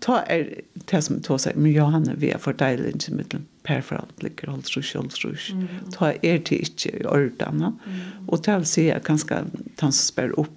Ta 0.04 0.20
er 0.27 0.50
det 0.92 1.04
som 1.04 1.22
tog 1.24 1.39
seg, 1.39 1.56
men 1.56 1.72
Johanne, 1.72 2.18
vi 2.20 2.30
er 2.34 2.42
fordeilig 2.44 2.98
til 3.00 3.16
middelen, 3.16 3.48
per 3.63 3.82
for 3.82 4.01
alt 4.01 4.24
ligger, 4.24 4.51
holdt 4.51 4.74
rus, 4.75 4.92
holdt 4.94 5.18
rus. 5.24 5.50
Mm. 5.56 5.68
Ta 5.96 6.12
er 6.22 6.44
det 6.44 6.60
ikke 6.68 6.92
i 6.92 7.08
ordene, 7.08 7.72
mm. 7.72 8.27
og 8.27 8.44
det 8.46 8.60
vil 8.60 8.70
si 8.74 8.88
at 8.92 9.08
ganske 9.08 9.36
han 9.36 9.51
som 9.80 10.04
spør 10.04 10.36
opp 10.44 10.54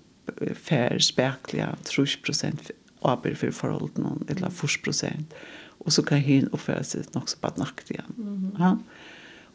fær 0.55 0.99
spekliga 1.03 1.73
trus 1.85 2.17
prosent 2.23 2.71
aber 3.03 3.35
för 3.35 3.51
förhållanden 3.51 4.25
eller 4.29 4.51
fors 4.51 4.83
prosent, 4.83 5.35
og 5.79 5.93
så 5.93 6.03
kan 6.03 6.19
hin 6.19 6.49
seg 6.85 7.07
nok 7.15 7.29
så 7.29 7.39
bare 7.41 7.59
nakt 7.59 7.91
igjen. 7.91 8.15
Mm 8.17 8.57
ja? 8.59 8.77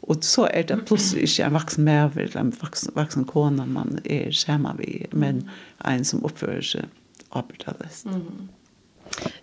Och 0.06 0.24
så 0.24 0.46
er 0.46 0.62
det 0.62 0.84
plutselig 0.86 1.22
ikke 1.22 1.44
en 1.44 1.54
vaksen 1.54 1.84
mer 1.84 2.18
eller 2.18 2.40
en 2.40 2.52
vaksen, 2.60 2.92
vaksen 2.94 3.24
kone 3.24 3.66
man 3.66 3.98
är 4.04 4.30
skjema 4.30 4.74
vi, 4.78 5.06
men 5.10 5.50
en 5.84 6.04
som 6.04 6.24
uppför 6.24 6.60
sig 6.60 6.84
avbrytades. 7.30 8.04
Mm. 8.04 8.48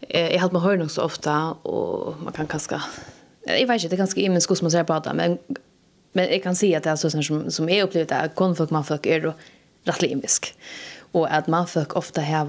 Jag 0.10 0.39
har 0.39 0.60
hållit 0.60 0.79
mig 0.79 0.89
så 0.89 1.01
ofta 1.01 1.51
och 1.51 2.15
man 2.24 2.34
kan 2.34 2.48
kaska. 2.48 2.82
jag 3.48 3.67
vet 3.67 3.84
inte, 3.84 3.88
det 3.88 3.96
är 3.96 3.98
ganska 3.98 4.22
immens 4.22 4.50
hur 4.50 4.62
man 4.62 4.72
säger 4.72 4.84
på 4.84 5.00
det, 5.00 5.13
men, 5.13 5.38
men 6.13 6.25
jag 6.29 6.43
kan 6.43 6.55
se 6.55 6.75
att 6.75 6.84
det 6.84 6.89
är 6.89 6.96
så 6.96 7.10
som, 7.10 7.51
som 7.51 7.70
är 7.70 7.84
upplevt 7.84 8.10
det, 8.10 8.32
konfolk, 8.36 8.70
manfolk 8.70 9.05
är 9.05 9.22
då 9.22 9.34
rättligt 9.84 10.12
imbisk 10.12 10.55
och 11.13 11.34
att 11.34 11.48
man 11.48 11.67
folk 11.67 11.96
ofta 11.96 12.22
har 12.22 12.46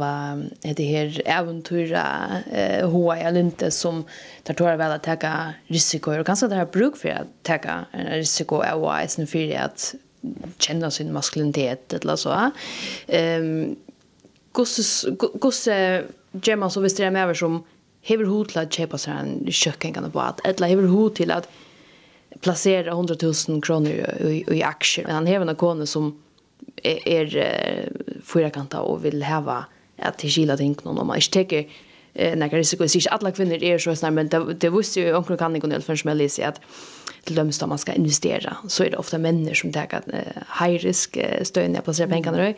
det 0.75 0.85
här 0.85 1.23
äventyra 1.25 2.05
eh 2.53 2.91
hoa 2.91 3.17
eller 3.17 3.41
inte 3.41 3.71
som 3.71 4.05
tar 4.43 4.55
tror 4.55 4.77
väl 4.77 4.93
att 4.93 5.03
ta 5.03 5.53
risker 5.67 6.19
och 6.19 6.27
kanske 6.27 6.49
det 6.49 6.55
här 6.55 6.67
bruk 6.67 6.97
för 6.97 7.09
att 7.09 7.29
ta 7.43 7.55
en 7.93 8.07
risiko 8.07 8.61
är 8.61 9.01
wise 9.01 9.27
för 9.27 9.57
att 9.57 9.95
känna 10.59 10.91
sin 10.91 11.13
maskulinitet 11.13 11.93
eller 11.93 12.17
så. 12.17 12.51
Ehm 13.07 13.77
gosse 14.53 15.11
gosse 15.35 16.05
gemma 16.43 16.71
så 16.71 16.81
visst 16.81 16.97
det 16.97 17.11
med 17.11 17.23
över 17.23 17.35
som 17.35 17.65
hever 18.03 18.25
hot 18.25 18.49
til 18.49 18.59
att 18.59 18.71
kjøpe 18.71 18.99
seg 18.99 19.15
en 19.17 19.53
kökengande 19.53 20.11
på 20.11 20.21
att 20.21 20.41
eller 20.45 20.69
hever 20.69 20.87
hot 20.87 21.17
till 21.17 21.31
att 21.31 21.49
placera 22.41 22.91
100 22.91 23.17
000 23.49 23.63
kronor 23.63 23.91
i, 24.21 24.45
i 24.49 24.63
men 25.05 25.15
Han 25.15 25.27
hever 25.27 25.47
en 25.47 25.57
kone 25.57 25.87
som 25.87 26.23
er, 26.83 27.37
är 27.37 27.89
fyrakanta 28.25 28.83
og 28.85 29.03
vil 29.05 29.25
heva 29.25 29.65
at 29.99 30.19
til 30.19 30.33
kila 30.33 30.57
ting 30.59 30.75
noen, 30.83 30.99
og 30.99 31.07
man 31.07 31.21
ikke 31.21 31.37
teker 31.39 31.63
eh, 32.15 32.35
nekka 32.39 32.59
risiko. 32.59 32.85
Jeg 32.85 32.95
sier 32.95 33.05
ikke 33.05 33.17
alle 33.19 33.33
kvinner 33.37 33.63
er 33.63 33.79
så 33.83 33.95
snar, 33.99 34.15
men 34.17 34.31
det, 34.33 34.43
det 34.63 34.73
visste 34.75 35.05
jo 35.05 35.17
omkring 35.19 35.39
kan 35.39 35.55
ikke 35.55 35.71
nødvendig 35.71 36.03
som 36.03 36.13
jeg 36.13 36.23
leser 36.23 36.53
at 36.53 36.61
til 37.25 37.39
dømes 37.39 37.59
da 37.61 37.67
man 37.69 37.81
skal 37.81 37.97
investera, 37.97 38.57
så 38.69 38.85
er 38.85 38.91
det 38.93 38.99
ofte 39.01 39.19
människor 39.19 39.55
som 39.63 39.73
tar 39.73 40.03
eh, 40.13 40.43
high 40.61 40.77
risk 40.85 41.17
eh, 41.17 41.45
støyne 41.45 41.79
jeg 41.79 41.85
plasserer 41.87 42.11
pengene 42.11 42.41
røy, 42.41 42.55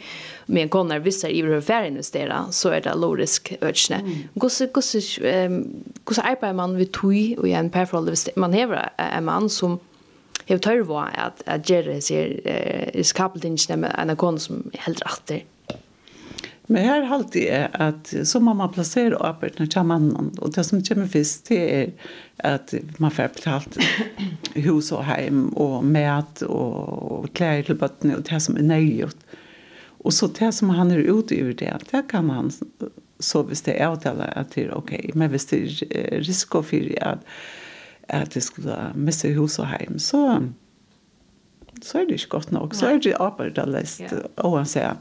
men 0.47 0.71
konar 0.73 1.05
visser 1.05 1.31
i 1.31 1.43
hver 1.47 1.63
færre 1.63 1.91
investera, 1.93 2.47
så 2.51 2.75
er 2.75 2.87
det 2.87 2.97
low 2.99 3.15
risk 3.15 3.53
ødsne. 3.61 4.03
Hvordan 4.35 4.73
mm. 4.83 6.25
arbeider 6.25 6.53
man 6.53 6.77
ved 6.77 6.93
tog 6.93 7.39
og 7.39 7.47
igjen 7.47 7.71
perforhold 7.71 8.11
hvis 8.11 8.29
man 8.37 8.55
hever 8.55 8.89
en 8.99 9.25
mann 9.25 9.49
som 9.49 9.81
Jeg 10.49 10.61
tør 10.63 10.85
var 10.87 11.11
at, 11.19 11.43
at 11.47 11.71
Jerry 11.71 11.99
sier 12.01 12.37
eh, 12.47 12.93
riskabelt 12.95 13.45
ikke, 13.45 13.77
men 13.77 13.91
en 13.91 14.17
kone 14.17 14.39
som 14.39 14.61
helt 14.79 15.03
retter 15.03 15.41
Men 16.67 16.83
her 16.83 17.07
halte 17.07 17.45
jeg 17.45 17.71
at 17.79 18.11
så 18.27 18.41
må 18.43 18.55
man 18.59 18.73
plassere 18.75 19.19
åperne 19.23 19.69
til 19.71 19.87
mannen, 19.87 20.33
og 20.43 20.55
det 20.57 20.65
som 20.67 20.83
kommer 20.83 21.07
først, 21.11 21.49
det 21.49 21.61
er 21.63 22.15
at 22.45 22.75
man 23.01 23.15
får 23.15 23.33
betalt 23.37 23.79
hus 24.67 24.91
og 24.93 25.05
heim, 25.07 25.49
og 25.57 25.85
mat, 25.85 26.43
og 26.43 27.29
klær 27.39 27.63
til 27.67 27.79
bøttene, 27.79 28.19
og 28.19 28.27
det 28.29 28.43
som 28.43 28.59
er 28.59 28.67
nøygjort. 28.67 29.25
Og 30.07 30.13
så 30.13 30.29
det 30.31 30.53
som 30.55 30.75
han 30.75 30.91
er 30.95 31.07
ute 31.07 31.39
over 31.43 31.57
det, 31.57 31.73
det 31.91 32.03
kan 32.11 32.31
han 32.31 32.53
så 33.21 33.43
hvis 33.43 33.63
det 33.65 33.77
er 33.81 33.89
avtale 33.89 34.27
at 34.37 34.55
det 34.55 34.67
er 34.67 34.77
ok, 34.77 34.93
men 35.15 35.31
hvis 35.33 35.49
det 35.51 35.61
er 35.91 36.21
risiko 36.21 36.63
for 36.63 36.91
at, 37.01 37.19
at 38.09 38.35
det 38.35 38.43
skulle 38.43 38.77
miste 38.95 39.33
hus 39.35 39.59
og 39.59 39.71
heim, 39.73 39.99
så, 39.99 40.43
så 41.83 41.99
er 41.99 42.05
det 42.05 42.21
ikke 42.21 42.35
godt 42.37 42.53
nok, 42.53 42.75
så 42.75 42.91
er 42.93 42.99
det 42.99 43.17
arbeidet 43.21 43.69
lest, 43.69 44.05
ja. 44.05 44.65
sier 44.65 45.01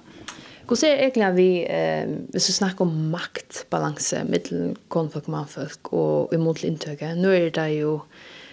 Hur 0.68 0.76
ser 0.76 0.98
egentligen 0.98 1.36
vi 1.36 1.66
eh 1.70 2.08
hvis 2.34 2.50
vi 2.50 2.54
snackar 2.54 2.86
om 2.86 3.10
maktbalanse 3.10 4.24
mellan 4.24 4.76
konfolk 4.88 5.24
och 5.24 5.30
manfolk 5.30 5.94
och 5.94 6.34
emot 6.34 6.64
intöke. 6.64 7.16
Nu 7.16 7.36
är 7.36 7.52
det 7.52 7.70
ju 7.70 8.00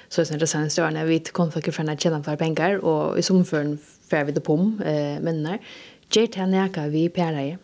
så 0.09 0.25
sen 0.25 0.39
det 0.39 0.47
sen 0.47 0.71
står 0.71 0.91
när 0.91 1.05
vi 1.05 1.19
konfolk 1.19 1.73
för 1.75 1.85
när 1.85 1.97
tjänar 1.97 2.23
för 2.23 2.37
pengar 2.37 2.85
och 2.85 3.19
i 3.19 3.23
som 3.23 3.45
för 3.45 3.79
för 4.09 4.25
vi 4.25 4.33
det 4.33 4.41
pom 4.41 4.83
eh 4.85 5.21
men 5.21 5.43
när 5.43 5.59
jet 6.11 6.35
han 6.35 6.55
är 6.55 6.89
vi 6.89 7.09
pärlar. 7.09 7.59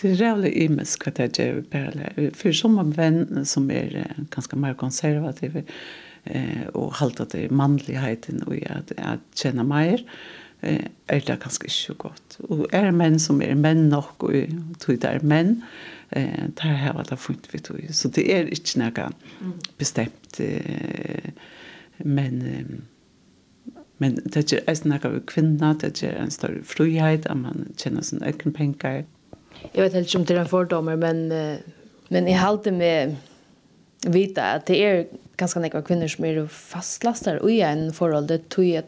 Det 0.00 0.10
är 0.10 0.14
rävligt 0.14 0.54
immens 0.54 0.98
vad 1.04 1.14
det 1.14 1.38
är 1.38 1.62
pärlar. 1.62 2.30
För 2.34 2.52
som 2.52 2.92
vän 2.92 3.46
som 3.46 3.70
är 3.70 4.14
ganska 4.30 4.56
mer 4.56 4.74
konservativ 4.74 5.62
eh 6.24 6.66
och 6.72 6.94
hållta 6.94 7.26
det 7.30 7.50
manligheten 7.50 8.42
och 8.42 8.54
att 8.54 8.92
att 8.96 9.20
känna 9.34 9.62
mer. 9.64 9.94
Eh 9.94 10.39
er 10.62 11.20
det 11.26 11.38
ganska 11.40 11.64
ikke 11.64 11.74
så 11.74 11.94
godt. 11.94 12.36
Og 12.48 12.66
er 12.72 12.84
det 12.88 12.94
menn 12.94 13.18
som 13.18 13.40
er 13.42 13.54
menn 13.56 13.88
nok, 13.88 14.24
og 14.28 14.76
tog 14.80 15.00
det 15.00 15.08
er 15.08 15.24
menn, 15.24 15.62
eh, 16.10 16.48
det 16.48 16.60
har 16.60 16.94
jeg 16.98 17.08
det 17.10 17.18
funnet 17.18 17.48
vi 17.52 17.58
tog. 17.58 17.80
Så 17.90 18.08
det 18.08 18.26
er 18.34 18.50
ikke 18.52 18.82
noe 18.82 19.10
bestemt 19.78 20.40
eh, 20.40 21.32
men 22.04 22.42
eh, 22.46 22.78
men 24.00 24.14
det 24.16 24.52
er 24.56 24.62
ikke 24.72 24.88
noe 24.88 25.04
av 25.04 25.16
kvinner, 25.28 25.74
det 25.76 26.02
er 26.08 26.14
en 26.22 26.30
større 26.32 26.62
frihet, 26.64 27.26
at 27.28 27.36
man 27.36 27.66
tjener 27.76 28.00
sin 28.00 28.22
egen 28.24 28.54
penger. 28.56 29.02
Jeg 29.74 29.82
vet 29.82 29.92
helt 29.92 30.08
ikke 30.08 30.18
om 30.18 30.24
det 30.24 30.36
er 30.36 30.40
en 30.40 30.48
fordommer, 30.48 30.96
men, 30.96 31.28
men 32.08 32.30
jeg 32.30 32.40
halte 32.40 32.72
med 32.72 33.18
vita 34.08 34.54
at 34.56 34.64
det 34.70 34.78
er 34.80 35.02
ganske 35.36 35.60
nekva 35.60 35.82
kvinner 35.84 36.08
som 36.08 36.24
er 36.24 36.40
fastlastar 36.48 37.42
og 37.44 37.52
i 37.52 37.60
en 37.60 37.90
forhold 37.92 38.30
det 38.30 38.46
tog 38.52 38.64
jeg 38.64 38.86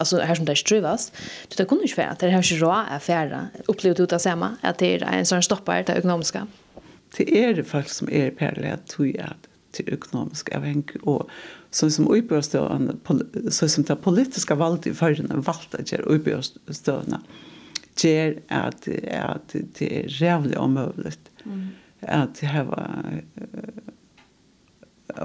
alltså 0.00 0.18
här 0.18 0.34
som 0.34 0.44
det 0.44 0.56
strövas 0.56 1.12
du 1.48 1.54
det 1.56 1.64
kunde 1.64 1.84
ju 1.84 1.94
för 1.94 2.16
det 2.18 2.30
här 2.30 2.42
är 2.42 2.60
rå 2.60 2.70
affärer 2.70 3.48
Upplevt 3.66 4.00
ut 4.00 4.12
att 4.12 4.22
samma 4.22 4.56
att 4.60 4.78
det 4.78 4.94
är 4.94 5.02
en 5.02 5.26
sån 5.26 5.42
stoppar 5.42 5.84
det 5.86 5.92
ekonomiska 5.92 6.46
det 7.16 7.44
är 7.44 7.54
det 7.54 7.64
folk 7.64 7.88
som 7.88 8.08
är 8.10 8.30
parallellt 8.30 8.86
tror 8.86 9.08
jag 9.08 9.34
till 9.70 9.94
økonomisk 9.94 10.54
avhengig, 10.56 10.96
och 11.02 11.30
så 11.70 11.90
som 11.90 12.08
uppbördsstörande 12.08 12.94
så 13.50 13.68
som 13.68 13.84
det 13.84 13.96
politiska 13.96 14.54
valget 14.54 14.86
i 14.86 14.94
förrän 14.94 15.42
valgte 15.42 15.78
å 15.78 15.86
gjøre 15.86 16.02
uppbördsstörande 16.02 17.20
gjør 18.02 18.40
at, 18.48 18.88
att 19.12 19.56
det 19.78 19.98
är 20.00 20.22
jävligt 20.22 20.58
omöjligt 20.58 21.30
mm. 21.44 21.68
att 22.00 22.40
ha 22.40 22.78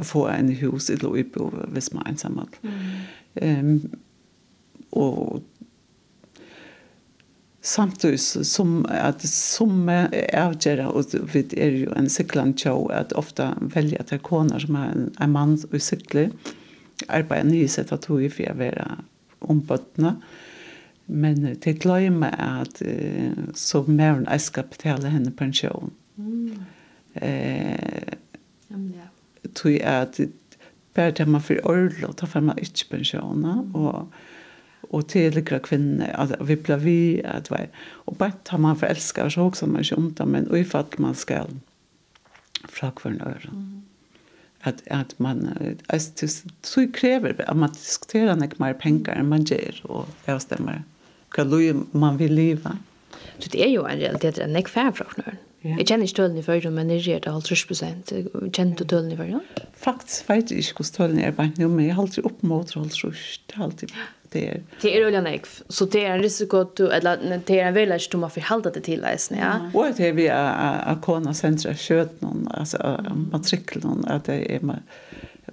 få 0.04 0.28
en 0.28 0.50
hus 0.50 0.90
i 0.90 0.96
Loibo 0.96 1.52
hvis 1.74 1.94
man 1.94 2.04
er 2.06 2.10
ensamhet. 2.10 2.60
Mm. 2.62 3.60
Um, 3.60 3.92
og 4.96 5.44
samtidig 7.66 8.20
som 8.46 8.86
at 8.90 9.24
som 9.26 9.90
avgjør 9.90 10.84
og 10.86 11.16
vi 11.34 11.42
er 11.58 11.80
jo 11.80 11.94
en 11.98 12.10
sykland 12.10 12.58
show 12.62 12.86
at 12.94 13.16
ofte 13.18 13.48
velger 13.74 14.02
at 14.02 14.12
det 14.12 14.20
er 14.20 14.28
koner 14.28 14.62
som 14.62 14.78
er 14.78 14.92
en, 14.94 15.08
en 15.22 15.34
mann 15.34 15.58
og 15.72 15.82
sykler 15.82 16.30
arbeider 17.10 17.50
nye 17.50 17.70
sett 17.72 17.92
at 17.92 18.06
hun 18.06 18.24
er 18.24 18.34
for 18.34 18.52
å 18.52 18.60
være 18.60 18.86
ombøttene 19.50 20.16
men 21.08 21.42
det 21.62 21.76
gleder 21.82 22.14
meg 22.14 22.38
at 22.42 22.82
så 23.58 23.84
mer 23.88 24.20
enn 24.20 24.30
jeg 24.30 24.46
skal 24.46 24.70
betale 24.70 25.12
henne 25.14 25.34
pensjon 25.38 25.92
mm. 26.18 26.64
eh, 27.22 28.16
ja. 28.70 29.10
tror 29.54 29.74
jeg 29.74 29.84
at 29.86 30.22
bare 30.96 31.12
til 31.12 31.28
man 31.28 31.44
får 31.44 31.60
orlov, 31.68 32.16
da 32.16 32.26
får 32.26 32.46
man 32.46 32.60
ikke 32.62 32.90
pensjoner 32.94 33.66
og 33.76 34.08
og 34.96 35.08
till 35.12 35.36
likra 35.36 35.60
kvinner, 35.60 36.14
at 36.16 36.36
vi 36.48 36.56
blir 36.56 36.80
vi 36.82 37.00
at 37.28 37.52
vi, 37.52 37.66
og 38.06 38.18
bare 38.18 38.38
tar 38.48 38.62
man 38.64 38.78
for 38.80 38.88
elsker, 38.88 39.30
så 39.30 39.50
også 39.50 39.68
man 39.68 39.84
ikke 39.84 39.98
ont 40.00 40.22
men 40.28 40.48
i 40.56 40.64
fall 40.64 40.86
man 40.98 41.16
skal 41.16 41.52
fra 42.70 42.92
kvarnöra 42.96 43.52
mm. 43.52 43.82
At, 44.66 44.82
at 44.88 45.20
man 45.20 45.78
alltså, 45.90 46.28
så 46.64 46.88
krever 46.94 47.36
at 47.40 47.58
man 47.58 47.70
diskuterer 47.70 48.44
ikke 48.44 48.58
mer 48.60 48.74
penger 48.74 49.14
enn 49.14 49.30
man 49.30 49.46
ger 49.46 49.82
och 49.84 50.08
jag 50.26 50.42
stämmer 50.42 50.84
hur 51.38 51.86
man 51.92 52.18
vil 52.18 52.34
leve. 52.34 52.78
så 53.40 53.50
det 53.50 53.64
er 53.64 53.70
jo 53.70 53.86
en 53.86 54.00
realitet 54.00 54.38
en 54.38 54.56
jag 54.56 54.70
fär 54.70 54.92
från 54.92 55.08
kvarnöra 55.08 55.38
Yeah. 55.66 55.80
Jeg 55.80 55.88
kjenner 55.90 56.06
ikke 56.06 56.18
tølen 56.20 56.38
i 56.38 56.44
førre, 56.46 56.70
men 56.70 56.90
jeg 56.94 57.02
gjør 57.02 57.22
det 57.24 57.32
halvt 57.34 57.48
røst 57.52 57.68
prosent. 57.70 58.12
Kjenner 58.54 58.76
du 58.78 58.84
tølen 58.86 59.14
i 59.16 59.18
førre? 59.18 59.40
Faktisk 59.82 60.28
vet 60.30 60.52
jeg 60.54 60.62
ikke 60.62 60.84
hvordan 60.84 60.98
tølen 60.98 61.22
er 61.26 61.32
bare 61.34 61.54
nå, 61.58 61.70
men 61.74 61.88
jeg 61.88 61.96
har 61.98 62.06
alltid 62.06 62.28
opp 62.30 62.44
mot 62.46 62.74
halvt 62.78 63.00
røst. 63.02 63.42
Det 63.50 63.58
er 63.58 63.64
alltid 63.66 63.96
det 64.36 64.48
är. 64.48 64.62
Det 64.82 64.98
är 64.98 65.12
ju 65.12 65.22
lik 65.22 65.46
så 65.70 65.86
det 65.86 66.06
är 66.06 66.12
en 66.12 66.22
risiko 66.22 66.58
att 66.58 66.80
eller 66.80 67.42
det 67.46 67.60
är 67.60 67.66
en 67.66 67.74
väl 67.74 67.92
att 67.92 68.14
man 68.14 68.30
förhålla 68.30 68.70
det 68.72 68.82
till 68.82 69.02
läsning 69.02 69.40
ja. 69.40 69.72
Och 69.74 69.86
det 69.98 70.08
är 70.08 70.14
vi 70.14 70.30
att 70.30 71.02
kunna 71.02 71.34
centra 71.34 71.76
skött 71.76 72.22
någon 72.22 72.48
alltså 72.48 73.06
matrikel 73.32 73.84
någon 73.84 74.06
att 74.06 74.26
det 74.26 74.56
är 74.56 74.60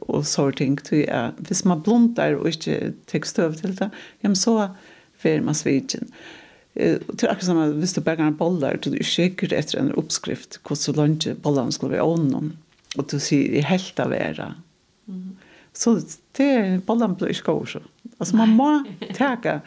och 0.01 0.27
sorting 0.27 0.77
till 0.77 1.11
att 1.11 1.35
hvis 1.37 1.65
man 1.65 1.83
blundar 1.83 2.33
och 2.33 2.47
inte 2.47 2.93
text 3.07 3.39
över 3.39 3.57
till 3.57 3.75
det. 3.75 3.91
Ja 4.21 4.29
men 4.29 4.37
så 4.37 4.69
för 5.19 5.41
man 5.41 5.55
svitchen 5.55 6.13
till 7.17 7.29
akkurat 7.29 7.45
samma 7.45 7.67
hvis 7.67 7.95
du 7.95 8.01
bägar 8.01 8.25
en 8.25 8.37
bollar 8.37 8.79
du 8.83 9.03
skickar 9.03 9.53
efter 9.53 9.79
en 9.79 9.93
uppskrift 9.93 10.61
hur 10.69 10.77
så 10.77 10.93
långt 10.93 11.43
bollarna 11.43 11.71
skulle 11.71 11.93
vara 11.93 12.05
onom 12.05 12.53
och 12.97 13.07
du 13.11 13.21
ser 13.21 13.37
i 13.37 13.61
helt 13.61 14.01
av 14.01 14.13
era 14.15 14.55
mm. 15.09 15.37
Så 15.73 15.97
det 16.37 16.83
bollen 16.87 17.17
blir 17.17 17.33
ikke 17.33 17.53
god. 17.53 17.89
Altså 18.19 18.37
man 18.37 18.53
må 18.57 18.71
teke 19.19 19.61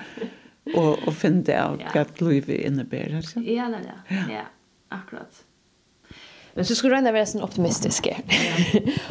og, 0.74 1.02
og 1.08 1.12
finne 1.14 1.44
det 1.46 1.58
av 1.60 1.80
hva 1.82 2.06
ja. 2.06 2.06
livet 2.26 2.62
innebærer. 2.70 3.26
Ja, 3.42 3.70
ja, 3.70 3.98
ja. 4.10 4.24
ja, 4.32 4.46
akkurat. 4.94 5.46
Men 6.56 6.66
så 6.66 6.76
skulle 6.76 6.96
du 6.96 6.98
ändå 6.98 7.12
vara 7.12 7.26
sån 7.26 7.42
optimistisk. 7.42 8.08
Ja. 8.08 8.16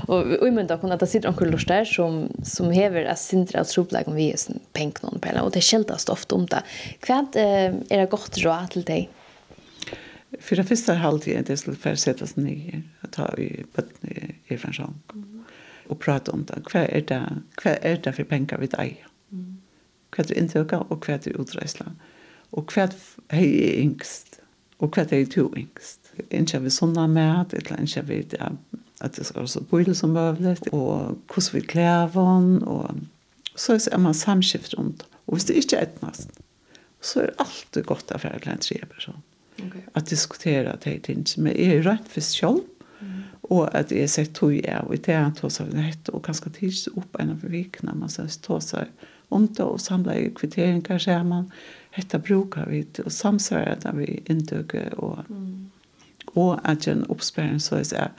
och 0.09 0.27
och 0.27 0.53
men 0.53 0.67
då 0.67 0.79
kunde 0.79 0.97
det 0.97 1.07
sitta 1.07 1.29
onkel 1.29 1.51
Lars 1.51 1.67
där 1.67 1.85
som 1.85 2.29
som 2.43 2.71
häver 2.71 3.05
att 3.05 3.19
sindra 3.19 3.61
att 3.61 3.69
troplägg 3.69 4.09
om 4.09 4.15
vi 4.15 4.33
är 4.33 4.37
sån 4.37 4.61
penk 4.73 5.03
någon 5.03 5.19
på 5.21 5.41
och 5.43 5.51
det 5.51 5.61
skältas 5.61 6.09
ofta 6.09 6.35
om 6.35 6.47
det. 6.47 6.63
Kvärt 7.01 7.37
eh 7.37 7.67
är 7.91 7.99
det 7.99 8.11
gott 8.11 8.39
råd 8.39 8.71
till 8.71 8.83
dig. 8.83 9.11
För 10.41 10.57
det 10.57 10.65
första 10.65 10.95
halvtid 10.95 11.37
är 11.37 11.43
det 11.43 11.57
skulle 11.57 11.77
för 11.77 11.95
sätta 11.95 12.27
sig 12.27 12.43
ner 12.43 12.83
att 13.01 13.13
ta 13.13 13.29
i 13.37 13.65
på 13.73 13.83
i 14.47 14.57
från 14.57 14.95
og 15.89 15.99
prate 16.01 16.33
om 16.33 16.45
det. 16.49 16.63
Hva 16.71 16.87
er 16.89 17.05
det, 17.09 17.21
hva 17.61 17.75
er 17.81 18.01
det 18.05 18.15
for 18.17 18.31
penger 18.31 18.63
vi 18.63 18.71
deg? 18.73 19.03
Hva 20.15 20.23
er 20.23 20.31
det 20.31 20.39
inntøkket, 20.39 20.87
og 20.91 21.05
hva 21.05 21.17
er 21.17 21.23
det 21.25 21.35
utreislet? 21.41 22.07
Og 22.55 22.71
hva 22.71 22.87
er 22.87 22.95
det 22.95 23.49
yngst? 23.83 24.39
Og 24.79 24.95
hva 24.95 25.05
er 25.05 25.11
det 25.11 25.25
to 25.35 25.49
yngst? 25.59 26.13
Ikke 26.31 26.63
vi 26.63 26.71
sånne 26.71 27.09
med, 27.11 27.55
eller 27.59 27.83
ikke 27.83 28.05
vi 28.09 28.21
det, 28.35 28.41
at 29.03 29.17
det 29.17 29.27
skal 29.27 29.43
være 29.43 29.53
så 29.57 29.65
bøyde 29.71 29.95
som 29.99 30.15
mulig, 30.15 30.57
og 30.73 31.19
hvordan 31.33 31.55
vi 31.57 31.67
klæver 31.75 32.15
den, 32.15 32.63
og 32.63 33.01
så 33.59 33.79
er 33.91 33.99
man 33.99 34.15
samskift 34.15 34.79
rundt. 34.79 35.07
Og 35.27 35.37
hvis 35.37 35.49
det 35.51 35.59
ikke 35.59 35.77
er 35.77 35.89
etnast, 35.89 36.31
så 37.05 37.21
er 37.21 37.31
det 37.31 37.45
alltid 37.45 37.87
godt 37.89 38.13
å 38.15 38.21
være 38.23 38.53
en 38.53 38.63
tre 38.63 38.81
person. 38.91 39.23
Okay. 39.55 39.85
At 39.95 40.11
diskutere 40.11 40.77
det 40.83 40.95
tingene. 41.07 41.43
Men 41.47 41.57
jeg 41.57 41.79
er 41.79 41.85
rett 41.87 42.09
for 42.11 42.25
selv, 42.25 42.65
og 43.53 43.69
at 43.77 43.93
jeg 43.93 44.09
sier 44.09 44.31
tog 44.33 44.55
jeg, 44.57 44.81
og 44.87 44.95
i 44.97 45.03
det 45.05 45.17
han 45.19 45.35
tog 45.37 45.53
seg 45.53 45.73
nett, 45.77 46.09
og 46.13 46.23
kanskje 46.25 46.53
tids 46.57 46.87
opp 46.95 47.19
en 47.21 47.35
av 47.35 47.45
vikene, 47.45 47.97
man 47.99 48.13
sier 48.13 48.31
tog 48.45 48.63
seg 48.65 48.89
om 49.35 49.47
det, 49.49 49.65
og 49.65 49.83
samle 49.83 50.17
kvitteringer 50.37 51.27
man, 51.29 51.51
dette 51.97 52.21
bruker 52.23 52.69
vi, 52.71 52.85
og 53.05 53.13
samsvarer 53.13 53.83
det 53.83 53.93
vi 53.99 54.09
inntøker, 54.31 54.95
og, 54.97 55.29
mm. 55.29 56.31
og 56.35 56.57
at 56.65 56.89
en 56.89 57.05
oppsperring, 57.13 57.61
så 57.61 57.83
jeg 57.83 57.93
sier, 57.93 58.15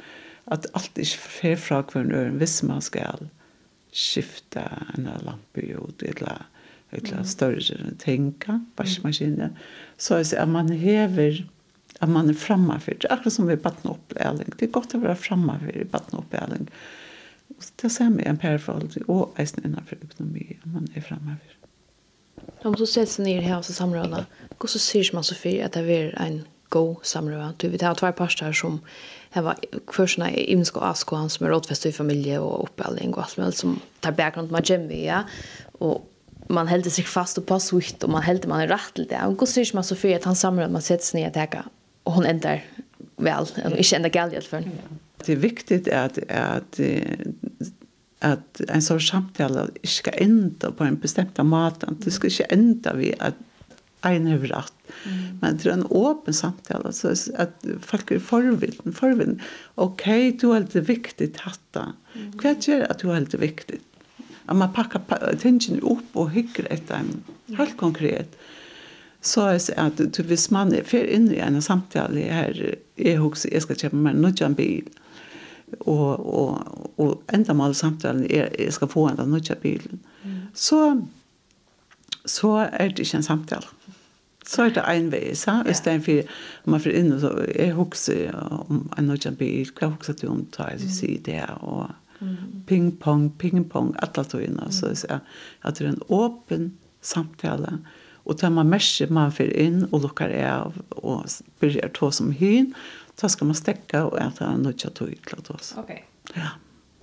at 0.54 0.68
alt 0.78 1.02
ikke 1.02 1.24
fer 1.40 1.58
fra 1.58 1.82
hverandre, 1.82 2.30
hvis 2.38 2.60
man 2.68 2.84
skal 2.86 3.26
skifte 3.96 4.62
en 4.94 5.10
lampe 5.26 5.64
ut, 5.74 6.04
eller, 6.06 6.46
eller 6.94 7.26
større 7.26 7.96
ting, 8.02 8.34
vaskemaskiner, 8.78 9.56
så 9.98 10.22
jeg 10.22 10.32
sier 10.32 10.46
at 10.46 10.54
man 10.54 10.70
hever, 10.70 11.42
at 12.02 12.10
man 12.10 12.30
er 12.30 12.38
framme 12.38 12.80
for 12.84 12.92
det. 12.92 13.12
Akkurat 13.12 13.34
som 13.34 13.48
vi 13.48 13.56
batten 13.56 13.92
opp 13.94 14.16
ærling. 14.20 14.52
Det 14.58 14.68
er 14.68 14.74
godt 14.76 14.96
å 14.98 15.02
være 15.04 15.18
framme 15.20 15.58
for 15.62 15.92
batten 15.92 16.20
opp 16.20 16.34
ærling. 16.36 16.68
Det 17.50 17.88
er 17.88 17.94
samme 17.94 18.26
en 18.26 18.40
perforhold 18.42 18.98
og 19.08 19.38
eisen 19.40 19.64
innenfor 19.64 20.02
økonomi 20.02 20.58
at 20.58 20.66
man 20.74 20.90
er 20.96 21.06
framme 21.06 21.38
for. 21.38 21.54
det. 21.54 22.66
Om 22.66 22.76
du 22.76 22.86
ser 22.86 23.06
seg 23.10 23.26
ned 23.26 23.46
her 23.46 23.60
og 23.60 23.66
så 23.68 23.76
samrådene. 23.76 24.26
Hvordan 24.58 24.82
sier 24.82 25.12
man 25.14 25.24
så 25.24 25.38
for 25.38 25.64
at 25.64 25.78
det 25.78 25.86
er 25.86 26.16
en 26.22 26.42
god 26.74 27.04
samråd? 27.04 27.60
Du 27.62 27.70
vet, 27.70 27.80
det 27.80 27.88
har 27.88 28.00
tvær 28.00 28.16
parster 28.18 28.56
som 28.56 28.82
her 29.36 29.46
var 29.46 29.60
førstene 29.92 30.32
i 30.32 30.46
Imsk 30.54 30.78
og 30.80 30.90
Asko, 30.90 31.18
han 31.20 31.32
som 31.32 31.46
er 31.46 31.54
rådfestet 31.54 31.92
i 31.92 31.96
familie 31.96 32.40
og 32.40 32.70
oppelling 32.70 33.16
og 33.16 33.26
alt 33.26 33.40
mulig, 33.40 33.58
som 33.60 33.80
tar 34.02 34.16
bakgrunn 34.16 34.48
til 34.48 34.56
man 34.56 34.68
gjemmer, 34.68 34.96
ja. 34.96 35.24
Og 35.84 36.06
man 36.48 36.68
helder 36.68 36.90
sig 36.90 37.04
fast 37.04 37.38
och 37.38 37.46
på 37.46 37.60
svitt 37.60 38.04
och 38.04 38.10
man 38.10 38.22
helder 38.22 38.48
man 38.50 38.62
är 38.62 38.68
rätt 38.68 38.94
till 38.94 39.08
det. 39.08 39.26
Och 39.26 39.38
går 39.38 39.46
syns 39.46 39.74
man 39.74 39.84
så 39.84 39.96
för 39.96 40.16
att 40.16 40.24
han 40.24 40.36
samlar 40.36 40.70
man 40.70 40.82
sätts 40.82 41.14
ner 41.14 41.28
och 41.28 41.34
tänker 41.34 41.64
och 42.06 42.14
hon 42.14 42.26
ändrar 42.26 42.66
väl 43.16 43.46
eller 43.56 43.78
inte 43.78 43.96
ändrar 43.96 44.12
gäll 44.16 44.34
i 44.34 44.36
alla 44.36 44.46
fall. 44.46 44.70
Det 45.26 45.32
är 45.32 45.36
viktigt 45.36 45.88
att 45.88 46.18
att 46.30 46.80
att 48.20 48.62
en 48.68 48.82
sån 48.82 49.02
samtal 49.02 49.72
ska 49.84 50.12
ända 50.12 50.72
på 50.72 50.84
en 50.84 51.00
bestämd 51.00 51.44
måte, 51.44 51.88
Det 52.00 52.12
ska 52.12 52.30
inte 52.30 52.44
ända 52.44 52.94
vi 52.94 53.16
att 53.20 53.36
en 54.02 54.28
över 54.28 54.48
rätt. 54.48 54.74
Mm. 55.06 55.40
Men 55.42 55.58
det 55.58 55.70
är 55.70 55.74
en 55.74 55.88
öppen 55.92 56.34
samtal 56.34 56.94
så 56.94 57.08
att 57.38 57.66
folk 57.82 58.12
är 58.12 58.20
förvilden, 58.20 58.94
förvilden. 58.94 59.42
Okej, 59.76 60.28
okay, 60.28 60.40
du 60.40 60.56
är 60.56 60.68
det 60.72 60.82
viktigt 60.82 61.38
hatta. 61.38 61.94
Mm. 62.16 62.32
Vad 62.44 62.68
gör 62.68 62.92
att 62.92 63.00
du 63.00 63.12
är 63.12 63.22
det 63.32 63.38
viktigt? 63.38 63.84
Att 64.46 64.58
man 64.58 64.74
packar 64.74 65.36
tingen 65.36 65.82
upp 65.82 66.10
och 66.14 66.32
hygger 66.32 66.74
ett 66.74 66.92
en, 66.92 67.24
Helt 67.58 67.78
konkret. 67.78 68.36
Mm 68.36 68.65
så 69.26 69.48
jeg 69.50 69.62
det 69.66 69.76
at 69.82 70.18
du, 70.18 70.22
hvis 70.24 70.52
man 70.54 70.74
er 70.76 70.86
fer 70.86 71.08
inn 71.10 71.32
i 71.34 71.42
en 71.42 71.58
samtale 71.62 72.28
her, 72.30 72.60
jeg 72.98 73.18
husker, 73.18 73.50
jeg 73.54 73.66
skal 73.66 73.80
kjøpe 73.82 73.98
meg 73.98 74.20
en 74.46 74.58
bil, 74.58 74.90
og, 75.80 76.22
og, 76.22 76.92
og 77.02 77.34
enda 77.34 77.54
med 77.54 77.66
alle 77.66 77.80
samtalen 77.80 78.28
er, 78.30 78.52
jeg 78.60 78.74
skal 78.74 78.92
få 78.92 79.08
enda 79.10 79.26
nødjan 79.26 79.58
bil, 79.64 79.88
mm. 80.24 80.38
så, 80.54 81.02
så 82.26 82.54
er 82.70 82.94
det 82.94 83.08
ikke 83.08 83.18
en 83.18 83.24
samtale. 83.24 83.74
Så 84.46 84.68
er 84.68 84.76
det 84.76 84.86
en 84.86 85.10
vei, 85.10 85.34
så 85.34 85.64
i 85.66 85.74
stedet 85.74 86.06
for, 86.06 86.38
om 86.66 86.76
man 86.76 86.86
fer 86.86 86.94
inn, 86.94 87.10
så 87.20 87.34
jeg 87.50 87.74
husker 87.74 88.30
om 88.70 88.86
en 88.94 89.10
nødvendig 89.10 89.40
bil, 89.42 89.74
hva 89.74 89.90
husker 89.96 90.14
du 90.22 90.28
om, 90.30 90.46
tar 90.54 90.76
jeg 90.76 90.94
sier 90.94 91.26
det, 91.26 91.42
og 91.66 91.90
mm. 92.22 92.62
ping 92.70 92.92
pong, 93.02 93.32
ping 93.42 93.66
pong, 93.66 93.96
alle 94.06 94.30
togene, 94.30 94.70
så 94.70 94.94
jeg 94.94 95.02
sier 95.02 95.22
at 95.66 95.80
det 95.80 95.88
er 95.88 95.96
en 95.96 96.04
åpen 96.14 96.76
samtale, 97.02 97.80
mm 97.82 98.04
Og 98.26 98.38
tar 98.42 98.54
man 98.54 98.70
merke 98.70 99.08
man 99.14 99.34
fyrir 99.34 99.56
inn 99.62 99.82
og 99.92 100.02
lukkar 100.08 100.34
av 100.42 100.78
og 100.98 101.26
börjar 101.62 101.92
tå 101.94 102.10
som 102.12 102.32
hyn, 102.34 102.72
så 103.16 103.30
skal 103.32 103.52
man 103.52 103.58
stekka 103.58 104.06
og 104.10 104.18
äta 104.20 104.50
en 104.50 104.66
nødja 104.66 104.90
tog 104.90 105.14
til 105.14 105.40
å 105.40 105.58
Okej. 105.82 106.02
Ja. 106.34 106.56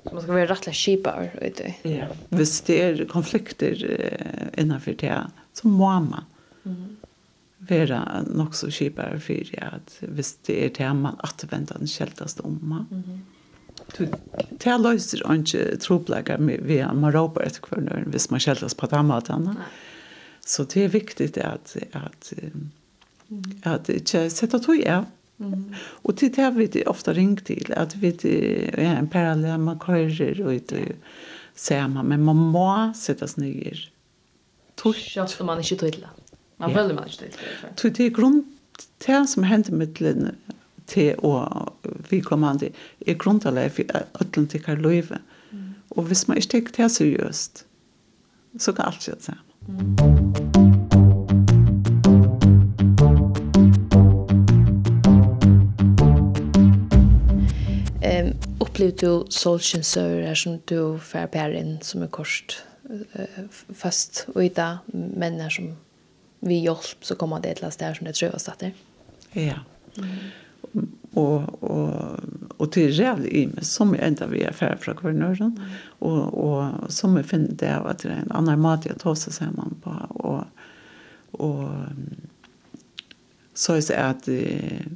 Så 0.03 0.15
man 0.17 0.25
skal 0.25 0.35
være 0.35 0.51
rettelig 0.51 0.75
kjipar, 0.75 1.31
vet 1.39 1.61
du? 1.61 1.89
Ja. 1.89 2.09
Hvis 2.35 2.57
det 2.67 2.79
er 2.83 3.05
konflikter 3.11 3.79
uh, 3.79 4.49
innenfor 4.59 4.99
det, 4.99 5.21
så 5.55 5.71
må 5.71 5.93
man 6.03 6.27
mm. 6.65 6.97
være 7.71 8.01
nok 8.27 8.59
så 8.59 8.71
kjipar 8.75 9.21
for 9.23 9.55
at 9.63 9.95
hvis 10.03 10.35
det 10.49 10.59
er 10.65 10.75
det 10.81 10.91
man 10.99 11.21
atvendt 11.23 11.71
den 11.71 11.87
kjelteste 11.87 12.43
om 12.43 12.59
man. 12.63 12.89
Mm 12.91 13.03
-hmm. 13.03 13.23
Det 14.65 14.81
løser 14.81 15.33
ikke 15.33 15.77
troplegger 15.77 16.39
med, 16.39 16.59
ved 16.63 16.79
at 16.79 16.97
man 16.97 17.13
råper 17.15 17.47
etter 17.47 17.61
hverandre 17.61 18.05
hvis 18.11 18.31
man 18.31 18.41
kjeltes 18.41 18.75
på 18.75 18.87
den 18.87 19.07
måten. 19.07 19.45
Nei. 19.45 19.71
Så 20.47 20.65
det 20.65 20.85
är 20.85 20.89
viktigt 20.89 21.39
at, 21.39 21.77
at, 21.93 22.33
at 23.63 23.89
ikke 23.89 24.31
sette 24.31 24.59
tog 24.59 24.77
ja. 24.77 25.05
Mm. 25.39 25.75
Og 26.05 26.17
til 26.19 26.31
det 26.35 26.45
har 26.45 26.51
vi 26.51 26.85
ofte 26.87 27.13
ringt 27.13 27.47
til, 27.47 27.73
at 27.77 27.97
vi 28.03 28.13
er 28.73 28.99
en 28.99 29.09
parallell 29.09 29.61
man 29.61 29.79
og 29.81 30.55
ikke 30.55 30.97
ser 31.55 31.87
man, 31.87 32.07
men 32.07 32.25
man 32.25 32.37
må 32.37 32.93
sette 32.95 33.27
seg 33.27 33.35
sig 33.35 33.55
ner. 33.55 33.89
om 35.41 35.47
man 35.47 35.59
ikke 35.59 35.75
inte 35.75 35.91
till. 35.91 36.07
Man 36.59 36.71
ja. 36.71 36.77
føler 36.77 36.95
man 36.95 37.05
ikke 37.07 37.25
inte 37.25 37.77
till. 37.77 37.93
Det 37.93 38.07
är 38.07 38.11
grund 38.11 38.45
det 39.07 39.29
som 39.29 39.43
hender 39.43 39.73
med 39.73 39.87
den 39.87 40.37
til 40.87 41.15
og 41.19 41.73
vi 42.11 42.21
kommer 42.21 42.49
kommande 42.49 42.71
er 43.07 43.15
grunn 43.15 43.41
til 43.41 43.51
grundalega 43.51 43.69
for 43.69 43.83
øtlen 44.21 44.49
til 44.49 44.61
hver 44.61 44.75
løyve. 44.75 45.19
Mm. 45.53 45.59
Og 45.91 46.03
hvis 46.03 46.29
man 46.29 46.37
ikke 46.37 46.49
tenker 46.49 46.73
det 46.73 46.91
seriøst, 46.91 47.67
så 48.59 48.73
kan 48.73 48.85
alt 48.85 49.03
skje 49.03 49.17
sammen. 49.21 49.45
Mm. 49.69 50.02
upplevde 58.83 59.07
du 59.07 59.31
solskinssøver 59.31 60.35
som 60.35 60.59
du 60.67 60.99
får 60.99 61.31
bære 61.33 61.61
inn 61.61 61.79
som 61.83 62.03
er 62.03 62.11
kort 62.11 62.65
uh, 62.89 63.47
fast 63.75 64.27
og 64.35 64.45
i 64.45 64.49
dag 64.49 64.83
menn 64.93 65.41
som 65.51 65.75
vi 66.43 66.63
hjelp 66.63 67.05
så 67.05 67.15
kommer 67.15 67.41
det 67.41 67.59
til 67.59 67.69
oss 67.69 67.79
der 67.79 67.95
som 67.95 68.07
det 68.07 68.17
tror 68.19 68.35
oss 68.35 68.49
etter. 68.49 68.73
Ja. 69.35 69.63
Mm. 69.97 70.89
Og, 71.15 71.63
og, 71.63 72.19
og 72.57 72.71
til 72.73 72.91
reell 72.97 73.27
i 73.29 73.45
meg, 73.47 73.65
som 73.69 73.93
jeg 73.95 74.03
enda 74.07 74.27
vi 74.31 74.43
er 74.43 74.55
ferdig 74.57 74.81
fra 74.83 74.95
kvarnøren, 74.97 75.59
og, 76.01 76.33
og 76.33 76.91
som 76.91 77.17
jeg 77.19 77.29
finner 77.29 77.55
det 77.61 77.69
av 77.69 77.87
at 77.91 78.03
det 78.03 78.11
er 78.11 78.23
en 78.25 78.37
annen 78.41 78.63
mat 78.65 78.87
jeg 78.89 78.97
tar 78.99 79.19
seg 79.21 79.37
sammen 79.37 79.77
på, 79.85 79.93
og, 80.25 80.47
og 81.37 81.69
så 83.55 83.77
er 83.77 83.85
det 83.85 84.01
at 84.01 84.31
eh, 84.33 84.87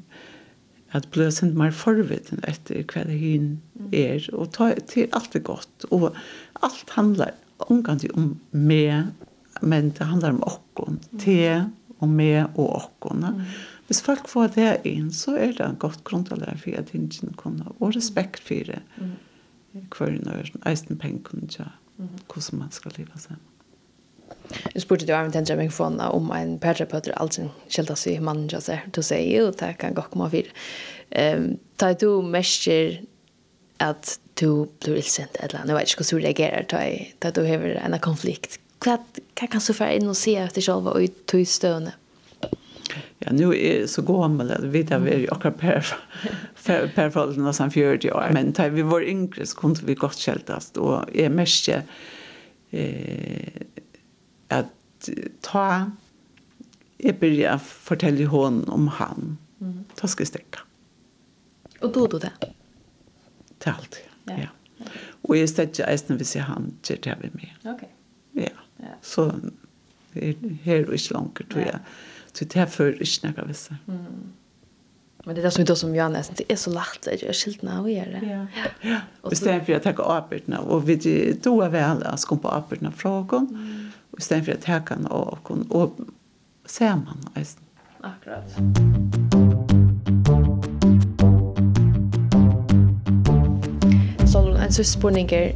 at 0.95 1.09
blir 1.15 1.33
sent 1.35 1.57
mer 1.59 1.75
forvitten 1.75 2.43
etter 2.47 2.85
hva 2.91 3.05
det 3.09 3.19
hin 3.19 3.49
er, 3.91 4.23
og 4.33 4.53
ta 4.57 4.71
til 4.89 5.11
alt 5.17 5.35
er 5.35 5.45
godt, 5.47 5.89
og 5.91 6.13
alt 6.67 6.93
handlar 6.97 7.35
omgant 7.67 8.05
om 8.15 8.35
meg, 8.53 9.11
men 9.63 9.91
det 9.97 10.07
handlar 10.07 10.37
om 10.37 10.45
okkon, 10.47 11.01
te 11.23 11.41
og 11.99 12.13
med 12.13 12.45
og 12.55 12.69
okkon. 12.83 13.25
Mm. 13.25 13.43
Hvis 13.89 14.03
folk 14.05 14.29
får 14.29 14.53
det 14.57 14.71
inn, 14.89 15.11
så 15.15 15.37
er 15.39 15.55
det 15.57 15.65
en 15.65 15.81
godt 15.81 16.03
grunn 16.07 16.27
til 16.29 16.43
det, 16.43 16.57
for 16.63 16.79
at 16.79 16.93
ingen 16.95 17.35
kunne, 17.39 17.67
og 17.79 17.95
respekt 17.97 18.43
for 18.47 18.73
det, 18.73 18.83
hver 19.93 20.17
når 20.25 20.51
eisen 20.69 20.99
pengen, 21.01 21.51
ja, 21.59 21.71
hvordan 21.97 22.61
man 22.61 22.73
skal 22.75 22.95
leve 22.99 23.21
sammen. 23.21 23.56
Jeg 24.75 24.83
spurte 24.85 25.07
jo 25.09 25.17
Armin 25.17 25.35
Tendra 25.35 25.57
meg 25.59 25.73
for 25.75 25.91
om 26.07 26.31
en 26.35 26.57
pertrapøter 26.63 27.15
alltid 27.19 27.51
kjeltas 27.73 28.07
i 28.11 28.19
mannen 28.23 28.51
jeg 28.53 28.63
til 28.93 29.03
å 29.03 29.07
si, 29.07 29.19
jo, 29.33 29.51
det 29.51 29.75
kan 29.81 29.97
gå 29.97 30.05
komme 30.11 30.29
av 30.29 30.37
fire. 30.37 30.53
Um, 31.11 31.57
ta 31.79 31.93
du 31.95 32.23
mestjer 32.23 33.01
at 33.83 34.17
du 34.41 34.67
blir 34.83 35.01
ilsint 35.01 35.37
eller 35.41 35.61
annet. 35.61 35.73
Jeg 35.73 35.79
vet 35.79 35.93
ikke 35.93 36.03
hvordan 36.05 36.21
du 36.21 36.27
reagerer 36.27 36.67
ta, 36.71 36.83
ta 37.23 37.33
du 37.35 37.45
hever 37.47 37.77
en 37.81 37.99
konflikt. 38.05 38.59
Hva, 38.85 38.99
hva 39.39 39.49
kan 39.51 39.63
du 39.63 39.73
få 39.77 39.89
inn 39.97 40.11
og 40.11 40.19
si 40.19 40.37
etter 40.39 40.65
selv 40.65 40.91
og 40.93 41.01
ut 41.03 41.23
til 41.31 41.47
støvende? 41.49 41.97
Ja, 43.19 43.33
nu 43.33 43.53
är 43.57 43.87
så 43.87 44.03
gammal 44.03 44.51
att 44.51 44.63
vi 44.63 44.83
där 44.83 44.99
vi 44.99 45.29
och 45.29 45.43
per 45.43 45.87
per 46.95 47.11
förhållanden 47.11 47.55
som 47.55 47.71
40 47.71 48.11
år. 48.11 48.31
Men 48.33 48.53
tar 48.53 48.69
vi 48.69 48.83
var 48.83 49.01
yngre 49.01 49.47
så 49.47 49.57
kunde 49.57 49.81
vi 49.85 49.95
gott 49.95 50.19
skältas 50.19 50.71
då 50.71 51.05
är 51.15 51.29
mest 51.29 51.69
eh 51.69 51.83
at 54.51 55.09
ta 55.43 55.69
jeg 57.03 57.19
byrja 57.21 57.57
å 57.57 57.63
fortelle 57.63 58.29
henne 58.33 58.65
om 58.73 58.89
han. 58.99 59.37
Mm. 59.61 59.85
Ta 59.99 60.09
skal 60.09 60.27
jeg 60.27 60.33
stekke. 60.33 60.65
Og 61.85 61.93
då 61.93 62.07
du 62.07 62.19
det? 62.23 62.33
Til 63.61 63.73
alt, 63.73 64.01
ja. 64.01 64.39
ja. 64.39 64.47
ja. 64.47 64.89
Og 65.27 65.37
jeg 65.37 65.51
stekker 65.53 65.89
eisen 65.91 66.17
hvis 66.21 66.37
jeg 66.37 66.47
han 66.49 66.73
gjør 66.87 67.03
det 67.05 67.17
med 67.23 67.37
meg. 67.37 67.53
Ok. 67.69 67.85
Ja. 68.37 68.55
ja. 68.81 68.97
Så 69.05 69.29
her 70.15 70.87
og 70.87 70.97
ikke 70.97 71.17
langer, 71.19 71.49
tror 71.53 71.67
jeg. 71.67 71.85
Så 72.33 72.45
det 72.45 72.61
er 72.61 72.73
før 72.73 72.97
ikke 72.97 73.29
noe 73.29 73.47
hvis 73.51 73.69
jeg. 73.71 73.79
Mm. 73.87 74.27
Men 75.27 75.35
det 75.35 75.45
är 75.45 75.51
som 75.51 75.61
inte 75.61 75.77
som 75.77 75.95
jag 75.95 76.13
nästan 76.13 76.35
det 76.39 76.53
är 76.53 76.57
så 76.57 76.71
lätt 76.71 77.07
att 77.07 77.21
skilt 77.21 77.37
skiltna 77.37 77.81
och 77.81 77.91
göra 77.91 78.21
det. 78.21 78.27
Ja. 78.27 78.47
Ja. 78.81 79.01
Och 79.21 79.37
sen 79.37 79.65
för 79.65 79.73
jag 79.73 79.83
tar 79.83 80.19
upp 80.19 80.47
det 80.47 80.59
och 80.59 80.89
vi 80.89 81.33
då 81.43 81.63
är 81.63 81.69
väl 81.69 82.03
att 82.03 82.21
skumpa 82.21 82.59
upp 82.59 82.81
den 82.81 82.93
frågan. 82.93 83.47
Mm 83.51 83.86
i 84.19 84.23
stedet 84.23 84.45
for 84.45 84.57
å 84.57 84.63
ta 84.65 84.81
henne 84.95 85.09
av 85.13 85.39
henne 85.49 85.67
og 85.71 86.01
se 86.67 86.89
henne. 86.89 87.17
Akkurat. 88.07 88.49
Så 94.27 94.43
en 94.53 94.75
sånn 94.75 94.91
spørning 94.91 95.31
er, 95.35 95.55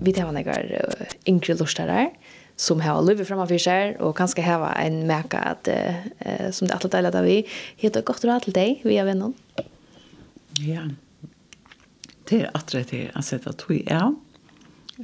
vi 0.00 0.12
tar 0.12 0.30
henne 0.30 0.44
yngre 1.26 1.56
løstere 1.58 2.10
som 2.56 2.80
har 2.80 3.02
livet 3.02 3.28
framför 3.28 3.58
sig 3.58 3.96
och 3.98 4.16
kanske 4.16 4.42
ha 4.42 4.72
en 4.72 5.06
märka 5.06 5.38
att 5.38 5.68
uh, 5.68 6.50
som 6.50 6.68
det 6.68 6.74
alla 6.74 6.88
delar 6.88 7.12
där 7.12 7.22
vi 7.22 7.46
heter 7.76 8.02
gott 8.02 8.24
råd 8.24 8.42
till 8.42 8.52
dig 8.52 8.80
via 8.84 9.04
vännen. 9.04 9.34
Ja. 10.58 10.80
Det 12.24 12.40
är 12.40 12.50
att 12.54 12.66
det 12.66 12.92
är 12.92 13.10
att 13.14 13.24
sätta 13.24 13.52
tog 13.52 13.82
är 13.86 14.14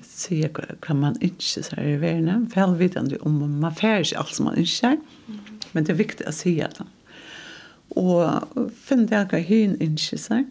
se 0.00 0.38
hva 0.48 0.94
man 0.96 1.16
ikke 1.20 1.62
ser 1.66 1.84
i 1.84 1.98
verden, 2.00 2.48
velvidende 2.54 3.18
om 3.26 3.42
man 3.60 3.74
færer 3.76 4.06
ikke 4.06 4.22
alt 4.22 4.34
som 4.36 4.48
man 4.48 4.58
ikke 4.58 4.72
ser, 4.72 4.98
men 5.72 5.84
det 5.84 5.92
er 5.92 6.00
viktig 6.00 6.28
å 6.28 6.34
si 6.34 6.54
det. 6.60 6.86
Og 8.00 8.72
finne 8.86 9.08
det 9.10 9.26
hva 9.28 9.40
hun 9.48 9.76
ikke 9.84 10.18
ser, 10.20 10.46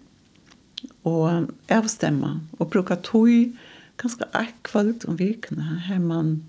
og 1.08 1.49
avstemme, 1.73 2.36
og 2.60 2.69
bruke 2.73 2.97
tog, 3.06 3.56
ganske 4.01 4.27
akkurat 4.38 5.06
om 5.10 5.17
vikene, 5.17 5.82
her 5.88 5.99
man 6.01 6.39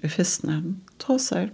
i 0.00 0.08
fyrstene, 0.08 0.76
tåser, 1.00 1.50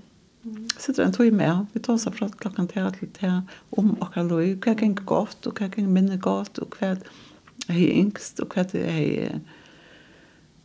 sitter 0.78 1.06
en 1.06 1.14
tog 1.14 1.32
med, 1.34 1.66
vi 1.74 1.82
tåser 1.82 2.14
fra 2.14 2.28
klokken 2.38 2.68
til 2.70 2.86
til 2.98 3.10
til, 3.14 3.38
om 3.78 3.94
akkurat 4.00 4.30
lov, 4.30 4.42
hva 4.62 4.74
er 4.74 4.84
ikke 4.90 5.06
godt, 5.06 5.46
og 5.46 5.58
hva 5.58 5.70
gikk 5.70 5.86
minne 5.90 6.18
godt, 6.22 6.58
og 6.62 6.74
hva 6.78 6.94
er 6.94 7.78
yngst, 7.78 8.42
og 8.42 8.54
hva 8.54 8.66
er 8.78 9.40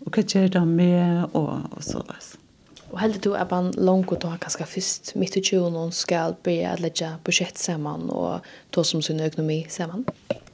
og 0.06 0.16
hva 0.16 0.24
gjør 0.24 0.48
det 0.56 0.68
med, 0.68 1.26
og, 1.38 1.68
og 1.72 1.84
så. 1.86 2.02
Og 2.92 3.00
heldig 3.00 3.22
du 3.24 3.34
at 3.40 3.52
man 3.52 3.72
langt 3.78 4.12
da 4.24 4.34
kanskje 4.42 4.68
først 4.68 5.12
midt 5.16 5.38
i 5.40 5.44
20 5.46 5.92
skal 5.96 6.36
begynne 6.44 6.76
å 6.76 6.84
legge 6.84 7.12
budsjett 7.24 7.60
sammen 7.60 8.10
og 8.12 8.48
ta 8.76 8.84
som 8.84 9.04
sin 9.06 9.22
økonomi 9.24 9.62
sammen? 9.72 10.04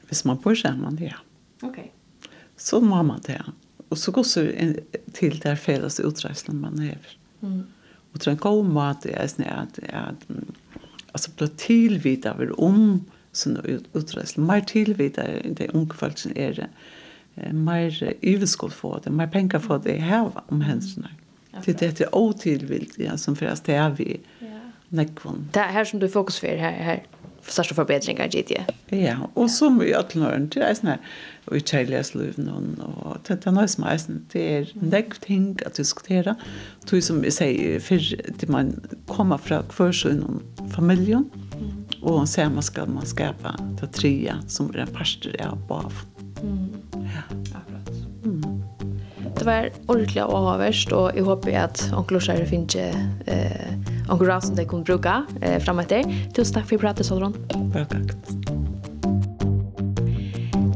Hvis 0.10 0.26
man 0.28 0.38
bor 0.44 0.56
sammen, 0.56 1.00
ja. 1.02 1.18
Ok. 1.66 1.80
Så 2.58 2.80
må 2.82 3.02
man 3.04 3.22
det. 3.26 3.42
Och 3.90 3.98
så 3.98 4.12
går 4.12 4.24
det 4.34 4.80
till 5.14 5.40
där 5.40 5.56
felles 5.56 6.00
utreisene 6.00 6.60
man 6.60 6.80
har. 6.80 6.98
Mm. 7.42 7.64
Och 8.14 8.20
tror 8.20 8.32
jeg 8.32 8.40
god 8.40 8.66
måte 8.66 9.10
är 9.10 9.28
sånn 9.28 9.46
att, 9.46 9.80
att 9.94 10.28
alltså 11.12 11.32
blir 11.38 11.48
tilvidet 11.48 12.52
om 12.58 13.06
sånne 13.32 13.80
utreisene. 13.94 14.46
Mer 14.46 14.62
tilvidet 14.62 15.46
enn 15.46 15.56
det 15.56 15.70
unge 15.74 15.94
folk 15.94 16.18
som 16.18 16.32
är 16.36 16.54
det 16.54 16.70
mer 17.52 18.14
överskott 18.22 18.74
få 18.74 19.00
det, 19.04 19.10
mer 19.10 19.28
pengar 19.28 19.60
få 19.60 19.78
det 19.78 20.00
här 20.00 20.32
om 20.48 20.62
händelserna. 20.62 21.10
Det 21.66 21.82
är 21.82 21.92
det 21.92 22.14
ja, 22.98 23.18
som 23.18 23.36
för 23.36 23.46
att 23.46 23.64
det 23.66 23.74
är 23.74 23.90
vi 23.90 24.20
nekvån. 24.90 25.50
Det 25.54 25.60
här 25.60 25.86
som 25.86 26.00
du 26.00 26.10
fokuserar 26.10 26.58
här, 26.58 26.72
här 26.72 27.04
största 27.42 27.76
förbättringar 27.76 28.36
i 28.36 28.44
det. 28.48 28.98
Ja, 28.98 29.30
och 29.34 29.52
som 29.52 29.80
vi 29.80 29.94
att 29.94 30.16
lära 30.16 30.40
det 30.40 30.62
är 30.62 30.74
såna 30.74 30.98
och 31.46 31.58
i 31.58 31.60
Charles 31.60 32.16
Löven 32.16 32.82
och 32.82 33.18
det 33.28 33.46
är 33.46 33.52
nice 33.52 33.82
men 33.82 34.26
det 34.32 34.58
är 34.58 34.70
näkt 34.74 35.22
ting 35.22 35.58
att 35.66 35.74
diskutera. 35.74 36.36
Det 36.90 37.02
som 37.02 37.22
vi 37.22 37.32
säger 37.32 37.80
för 37.80 37.96
att 38.30 38.48
man 38.48 38.88
kommer 39.08 39.38
från 39.38 39.64
försön 39.70 40.24
och 40.24 40.72
familjen 40.72 41.30
och 42.02 42.30
sen 42.30 42.54
man 42.54 42.64
ska 42.64 42.86
man 42.86 43.06
skapa 43.06 43.56
det 43.82 43.88
trea 43.88 44.36
som 44.48 44.70
är 44.70 44.78
en 44.78 44.88
pastor 44.88 45.32
av 45.42 45.68
på. 45.68 45.92
Mm. 46.44 46.70
Ja, 47.14 47.24
akkurat. 47.54 47.92
Mm. 48.26 48.62
Det 49.38 49.46
var 49.46 49.70
ordentlig 49.88 50.24
å 50.24 50.42
ha 50.48 50.56
verst, 50.60 50.94
og 50.96 51.16
jeg 51.16 51.26
håper 51.28 51.58
at 51.62 51.84
onkel 51.96 52.18
Lorsare 52.18 52.48
finner 52.50 52.68
ikke 52.68 53.34
eh, 53.34 53.74
onkel 54.10 54.30
Rav 54.32 54.46
som 54.46 54.58
de 54.58 54.66
kunne 54.68 54.88
bruke 54.88 55.20
eh, 55.42 55.58
frem 55.64 55.84
etter. 55.84 56.08
Tusen 56.38 56.58
takk 56.58 56.70
for 56.72 56.82
pratet, 56.82 57.08
Solron. 57.08 57.36
Bare 57.74 57.86
takk. 57.92 58.16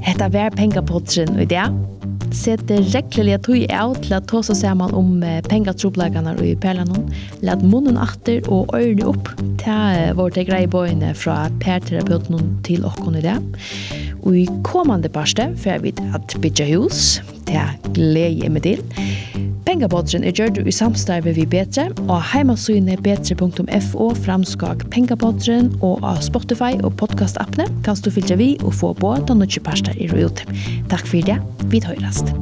Hetta 0.05 0.29
vær 0.33 0.53
pengapotrin 0.57 1.39
i 1.41 1.47
det. 1.49 1.65
Sett 2.35 2.63
det 2.69 2.77
rekkeliga 2.93 3.41
tui 3.43 3.65
av 3.75 3.97
til 4.05 4.15
at 4.15 4.29
tåsa 4.31 4.55
saman 4.55 4.93
om 4.95 5.19
pengatroblaganar 5.49 6.39
i 6.45 6.53
perlanon. 6.55 7.09
Lat 7.43 7.63
munnen 7.65 7.99
atter 7.99 8.39
og 8.47 8.71
øyrene 8.77 9.09
opp. 9.11 9.33
til 9.61 10.15
vårt 10.17 10.39
grei 10.47 10.63
bøyne 10.65 11.11
fra 11.13 11.43
perterapeuten 11.61 12.55
til 12.65 12.85
åkken 12.87 13.19
i 13.19 13.25
dag. 13.25 13.43
Og 14.21 14.37
i 14.37 14.47
kommande 14.67 15.09
parste 15.09 15.49
får 15.61 15.81
vi 15.85 15.93
at 16.15 16.35
bytja 16.41 16.67
hus, 16.75 17.19
det 17.47 17.57
er 17.57 17.77
glede 17.95 18.49
med 18.49 18.67
til. 18.67 18.83
Pengabodren 19.65 20.25
er 20.25 20.33
gjørt 20.35 20.57
i 20.67 20.73
samstarve 20.73 21.35
vi 21.37 21.45
Betre, 21.47 21.87
og 22.07 22.17
heimasynet 22.31 23.03
betre.fo 23.05 24.09
framskak 24.25 24.87
Pengabodren, 24.91 25.71
og 25.85 26.01
av 26.03 26.19
Spotify 26.25 26.73
og 26.81 26.97
podcastappene 27.01 27.69
kan 27.85 28.01
du 28.01 28.11
fylgja 28.11 28.39
vi 28.41 28.55
og 28.65 28.75
få 28.81 28.93
båda 28.99 29.35
nødvendig 29.35 29.63
parster 29.63 29.97
i 29.97 30.09
rute. 30.11 30.49
Takk 30.91 31.05
for 31.07 31.29
det, 31.29 31.39
vi 31.71 31.83
høyrast. 31.85 32.33